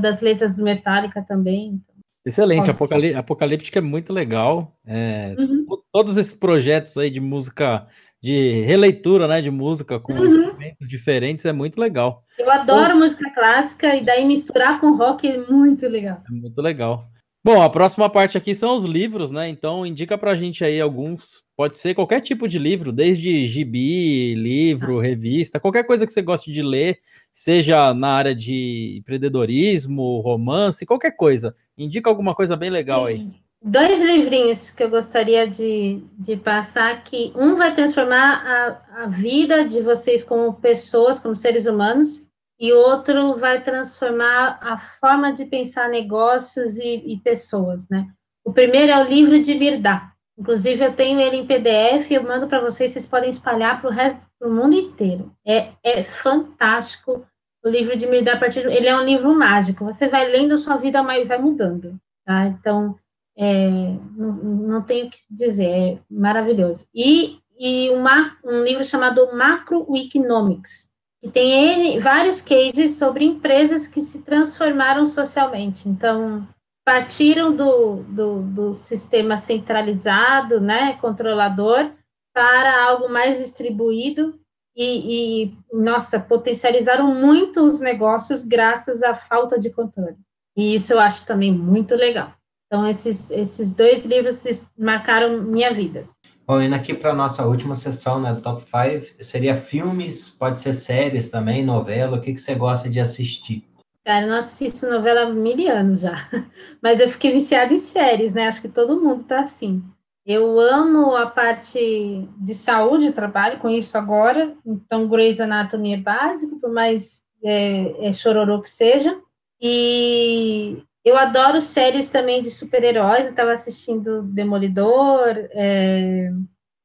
[0.00, 1.80] das letras do Metallica também.
[1.82, 1.97] Então.
[2.24, 4.76] Excelente, Apocalí Apocalíptica é muito legal.
[4.86, 5.66] É, uhum.
[5.92, 7.86] Todos esses projetos aí de música,
[8.20, 10.26] de releitura, né, de música com uhum.
[10.26, 12.24] instrumentos diferentes é muito legal.
[12.38, 16.22] Eu adoro então, música clássica e daí misturar com rock é muito legal.
[16.28, 17.08] É muito legal.
[17.44, 19.48] Bom, a próxima parte aqui são os livros, né?
[19.48, 21.44] Então indica pra gente aí alguns.
[21.56, 26.52] Pode ser qualquer tipo de livro, desde gibi, livro, revista, qualquer coisa que você goste
[26.52, 26.98] de ler,
[27.32, 31.54] seja na área de empreendedorismo, romance, qualquer coisa.
[31.76, 33.28] Indica alguma coisa bem legal aí.
[33.60, 37.32] Dois livrinhos que eu gostaria de, de passar aqui.
[37.34, 42.24] Um vai transformar a, a vida de vocês como pessoas, como seres humanos,
[42.58, 48.08] e outro vai transformar a forma de pensar negócios e, e pessoas, né?
[48.44, 50.12] O primeiro é o livro de Mirdá.
[50.36, 53.92] Inclusive, eu tenho ele em PDF, eu mando para vocês, vocês podem espalhar para o
[53.92, 55.32] resto do mundo inteiro.
[55.46, 57.26] É, é fantástico
[57.64, 58.34] o livro de Mirdá.
[58.34, 59.84] A partir, ele é um livro mágico.
[59.84, 61.98] Você vai lendo, sua vida vai mudando.
[62.24, 62.46] Tá?
[62.46, 62.96] Então,
[63.36, 63.68] é,
[64.16, 66.86] não, não tenho o que dizer, é maravilhoso.
[66.94, 70.87] E, e uma, um livro chamado Macroeconomics,
[71.22, 75.88] e tem N, vários cases sobre empresas que se transformaram socialmente.
[75.88, 76.46] Então,
[76.84, 81.92] partiram do, do, do sistema centralizado, né, controlador,
[82.32, 84.38] para algo mais distribuído
[84.76, 90.16] e, e, nossa, potencializaram muito os negócios graças à falta de controle.
[90.56, 92.32] E isso eu acho também muito legal.
[92.66, 94.44] Então, esses, esses dois livros
[94.78, 96.02] marcaram minha vida.
[96.48, 100.62] Bom, indo aqui para a nossa última sessão, né, do Top 5, seria filmes, pode
[100.62, 103.68] ser séries também, novela, o que, que você gosta de assistir?
[104.02, 106.14] Cara, eu não assisto novela há mil anos já,
[106.82, 109.84] mas eu fiquei viciada em séries, né, acho que todo mundo tá assim.
[110.24, 116.58] Eu amo a parte de saúde, trabalho com isso agora, então Grey's Anatomy é básico,
[116.58, 119.20] por mais é, é chororô que seja,
[119.60, 123.24] e eu adoro séries também de super-heróis.
[123.24, 125.34] Eu estava assistindo Demolidor.
[125.52, 126.30] É...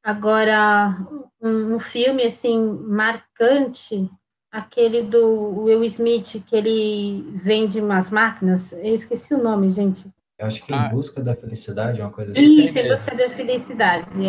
[0.04, 0.98] Agora,
[1.42, 4.10] um, um, filme assim marcante,
[4.52, 8.74] aquele do Will Smith, que ele vende umas máquinas.
[8.74, 10.12] Eu esqueci o nome, gente.
[10.38, 10.90] Eu acho que Em ah.
[10.90, 12.66] Busca da Felicidade, uma coisa assim.
[12.66, 14.28] Isso, Em Busca da Felicidade.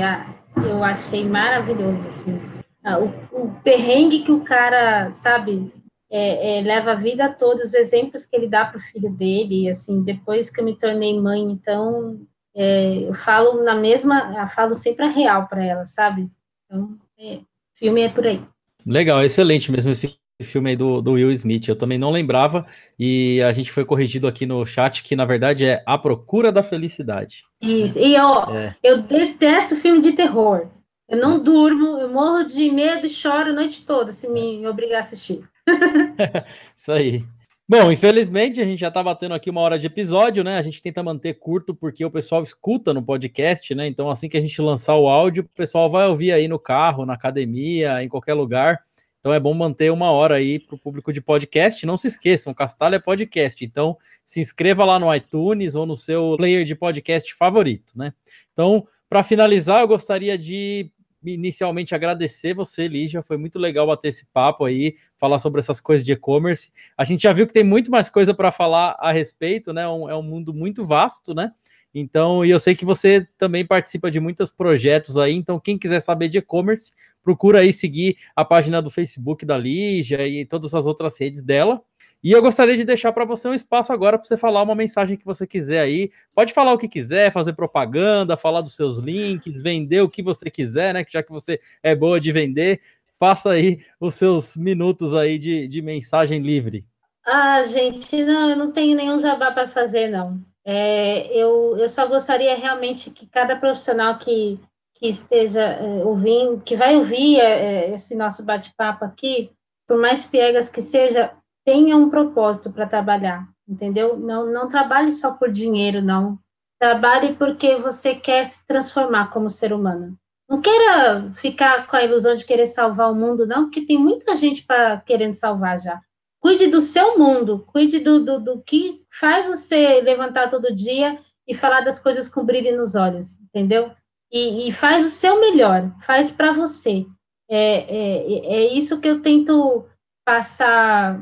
[0.56, 2.40] Eu achei maravilhoso, assim.
[2.84, 5.72] Ah, o, o perrengue que o cara, sabe,
[6.16, 9.68] é, é, leva a vida toda, os exemplos que ele dá para o filho dele,
[9.68, 12.20] assim, depois que eu me tornei mãe, então,
[12.54, 16.30] é, eu falo na mesma, eu falo sempre a real para ela, sabe?
[16.64, 17.40] Então, é,
[17.74, 18.40] filme é por aí.
[18.86, 22.64] Legal, excelente mesmo esse filme aí do, do Will Smith, eu também não lembrava,
[22.96, 26.62] e a gente foi corrigido aqui no chat que, na verdade, é A Procura da
[26.62, 27.42] Felicidade.
[27.60, 28.76] Isso, e ó, é.
[28.84, 30.68] eu detesto filme de terror,
[31.08, 34.98] eu não durmo, eu morro de medo e choro a noite toda se me obrigar
[34.98, 35.42] a assistir.
[36.76, 37.24] Isso aí.
[37.66, 40.58] Bom, infelizmente a gente já está batendo aqui uma hora de episódio, né?
[40.58, 43.86] A gente tenta manter curto porque o pessoal escuta no podcast, né?
[43.86, 47.06] Então, assim que a gente lançar o áudio, o pessoal vai ouvir aí no carro,
[47.06, 48.82] na academia, em qualquer lugar.
[49.18, 51.86] Então é bom manter uma hora aí para o público de podcast.
[51.86, 53.64] Não se esqueçam, Castalho é podcast.
[53.64, 58.12] Então se inscreva lá no iTunes ou no seu player de podcast favorito, né?
[58.52, 60.90] Então, para finalizar, eu gostaria de
[61.24, 63.22] inicialmente agradecer você, Lígia.
[63.22, 66.72] Foi muito legal bater esse papo aí, falar sobre essas coisas de e-commerce.
[66.96, 69.88] A gente já viu que tem muito mais coisa para falar a respeito, né?
[69.88, 71.52] Um, é um mundo muito vasto, né?
[71.94, 75.32] Então, e eu sei que você também participa de muitos projetos aí.
[75.32, 80.26] Então, quem quiser saber de e-commerce, procura aí seguir a página do Facebook da Lígia
[80.26, 81.80] e todas as outras redes dela.
[82.24, 85.14] E eu gostaria de deixar para você um espaço agora para você falar uma mensagem
[85.14, 86.10] que você quiser aí.
[86.34, 90.50] Pode falar o que quiser, fazer propaganda, falar dos seus links, vender o que você
[90.50, 91.04] quiser, né?
[91.06, 92.80] Já que você é boa de vender,
[93.20, 96.86] faça aí os seus minutos aí de, de mensagem livre.
[97.26, 100.40] Ah, gente, não, eu não tenho nenhum jabá para fazer, não.
[100.64, 104.58] É, eu, eu só gostaria realmente que cada profissional que,
[104.94, 109.50] que esteja é, ouvindo, que vai ouvir é, esse nosso bate-papo aqui,
[109.86, 111.30] por mais piegas que seja,
[111.64, 114.16] tenha um propósito para trabalhar, entendeu?
[114.18, 116.38] Não, não trabalhe só por dinheiro, não.
[116.78, 120.16] Trabalhe porque você quer se transformar como ser humano.
[120.48, 124.36] Não queira ficar com a ilusão de querer salvar o mundo, não, porque tem muita
[124.36, 126.00] gente para querendo salvar já.
[126.38, 131.54] Cuide do seu mundo, cuide do, do, do que faz você levantar todo dia e
[131.54, 133.90] falar das coisas com brilho nos olhos, entendeu?
[134.30, 137.06] E, e faz o seu melhor, faz para você.
[137.48, 139.86] É, é, é isso que eu tento
[140.24, 141.20] passar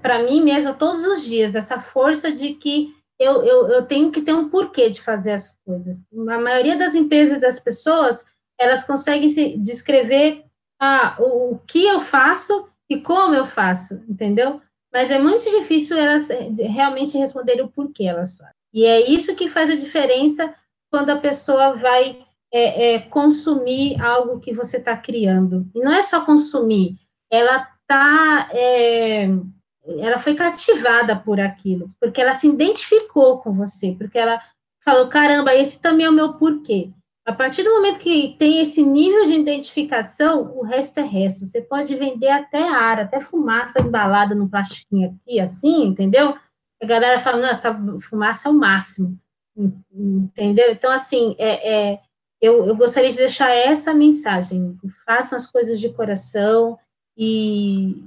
[0.00, 4.22] para mim mesma todos os dias, essa força de que eu, eu, eu tenho que
[4.22, 6.02] ter um porquê de fazer as coisas.
[6.12, 8.24] A maioria das empresas das pessoas,
[8.58, 10.44] elas conseguem se descrever
[10.80, 14.60] ah, o, o que eu faço e como eu faço, entendeu?
[14.92, 16.28] Mas é muito difícil elas
[16.58, 18.54] realmente responderem o porquê elas fazem.
[18.72, 20.52] E é isso que faz a diferença
[20.90, 25.68] quando a pessoa vai é, é, consumir algo que você está criando.
[25.74, 26.96] E não é só consumir,
[27.30, 29.28] ela está é,
[29.86, 34.40] ela foi cativada por aquilo, porque ela se identificou com você, porque ela
[34.84, 36.90] falou: caramba, esse também é o meu porquê.
[37.26, 41.46] A partir do momento que tem esse nível de identificação, o resto é resto.
[41.46, 46.34] Você pode vender até ar, até fumaça embalada no plastiquinho aqui, assim, entendeu?
[46.82, 49.18] A galera fala: não, essa fumaça é o máximo,
[49.92, 50.70] entendeu?
[50.70, 52.00] Então, assim, é, é
[52.40, 56.78] eu, eu gostaria de deixar essa mensagem: façam as coisas de coração
[57.16, 58.04] e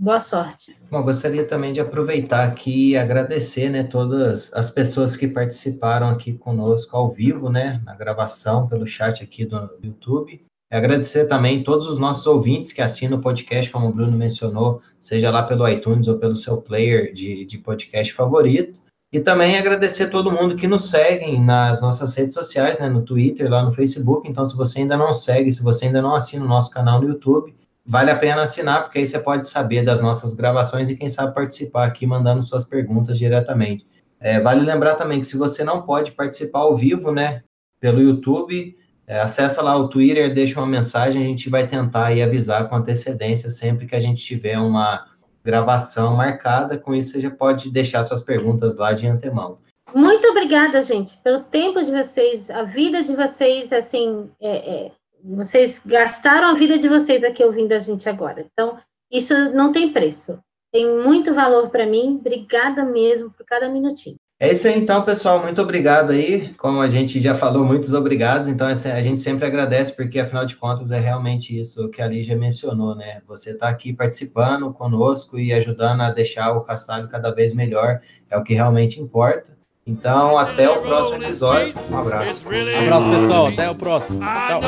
[0.00, 0.76] Boa sorte.
[0.88, 6.34] Bom, gostaria também de aproveitar aqui e agradecer, né, todas as pessoas que participaram aqui
[6.34, 10.40] conosco ao vivo, né, na gravação, pelo chat aqui do YouTube.
[10.70, 14.80] E agradecer também todos os nossos ouvintes que assinam o podcast, como o Bruno mencionou,
[15.00, 18.78] seja lá pelo iTunes ou pelo seu player de, de podcast favorito.
[19.12, 23.50] E também agradecer todo mundo que nos segue nas nossas redes sociais, né, no Twitter,
[23.50, 24.28] lá no Facebook.
[24.28, 27.08] Então, se você ainda não segue, se você ainda não assina o nosso canal no
[27.08, 27.57] YouTube,
[27.88, 31.34] vale a pena assinar, porque aí você pode saber das nossas gravações e quem sabe
[31.34, 33.86] participar aqui mandando suas perguntas diretamente.
[34.20, 37.42] É, vale lembrar também que se você não pode participar ao vivo, né,
[37.80, 38.76] pelo YouTube,
[39.06, 42.76] é, acessa lá o Twitter, deixa uma mensagem, a gente vai tentar aí avisar com
[42.76, 45.06] antecedência sempre que a gente tiver uma
[45.42, 46.76] gravação marcada.
[46.76, 49.58] Com isso, você já pode deixar suas perguntas lá de antemão.
[49.94, 54.92] Muito obrigada, gente, pelo tempo de vocês, a vida de vocês, assim, é, é
[55.22, 58.46] vocês gastaram a vida de vocês aqui ouvindo a gente agora.
[58.52, 58.78] Então,
[59.10, 60.38] isso não tem preço.
[60.72, 62.18] Tem muito valor para mim.
[62.20, 64.16] Obrigada mesmo por cada minutinho.
[64.40, 65.42] É isso aí, então, pessoal.
[65.42, 66.54] Muito obrigado aí.
[66.54, 68.46] Como a gente já falou, muitos obrigados.
[68.46, 72.36] Então, a gente sempre agradece, porque, afinal de contas, é realmente isso que a Lígia
[72.36, 73.20] mencionou, né?
[73.26, 78.00] Você está aqui participando conosco e ajudando a deixar o Castalho cada vez melhor.
[78.30, 79.57] É o que realmente importa.
[79.88, 81.74] Então, até o próximo episódio.
[81.90, 82.44] Um abraço.
[82.44, 83.46] Um abraço, pessoal.
[83.46, 84.20] Até o próximo.
[84.20, 84.60] Tchau.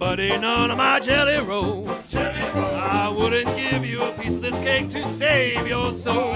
[0.00, 1.86] Nobody none of my jelly roll.
[2.14, 6.32] I wouldn't give you a piece of this cake to save your soul.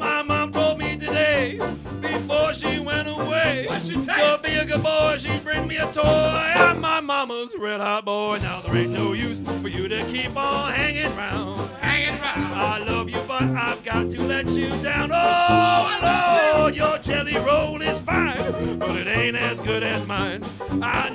[0.00, 1.60] My mom told me today,
[2.00, 6.02] before she went away, to be a good boy, she'd bring me a toy.
[6.02, 8.40] I'm my mama's red hot boy.
[8.42, 11.70] Now there ain't no use for you to keep on hanging round.
[11.80, 12.54] Hanging round.
[12.54, 15.10] I love you, but I've got to let you down.
[15.12, 20.42] Oh, Lord, your jelly roll is fine, but it ain't as good as mine.
[20.82, 21.10] I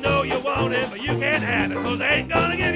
[0.61, 2.74] want it, but you can't have it, cause I ain't gonna give.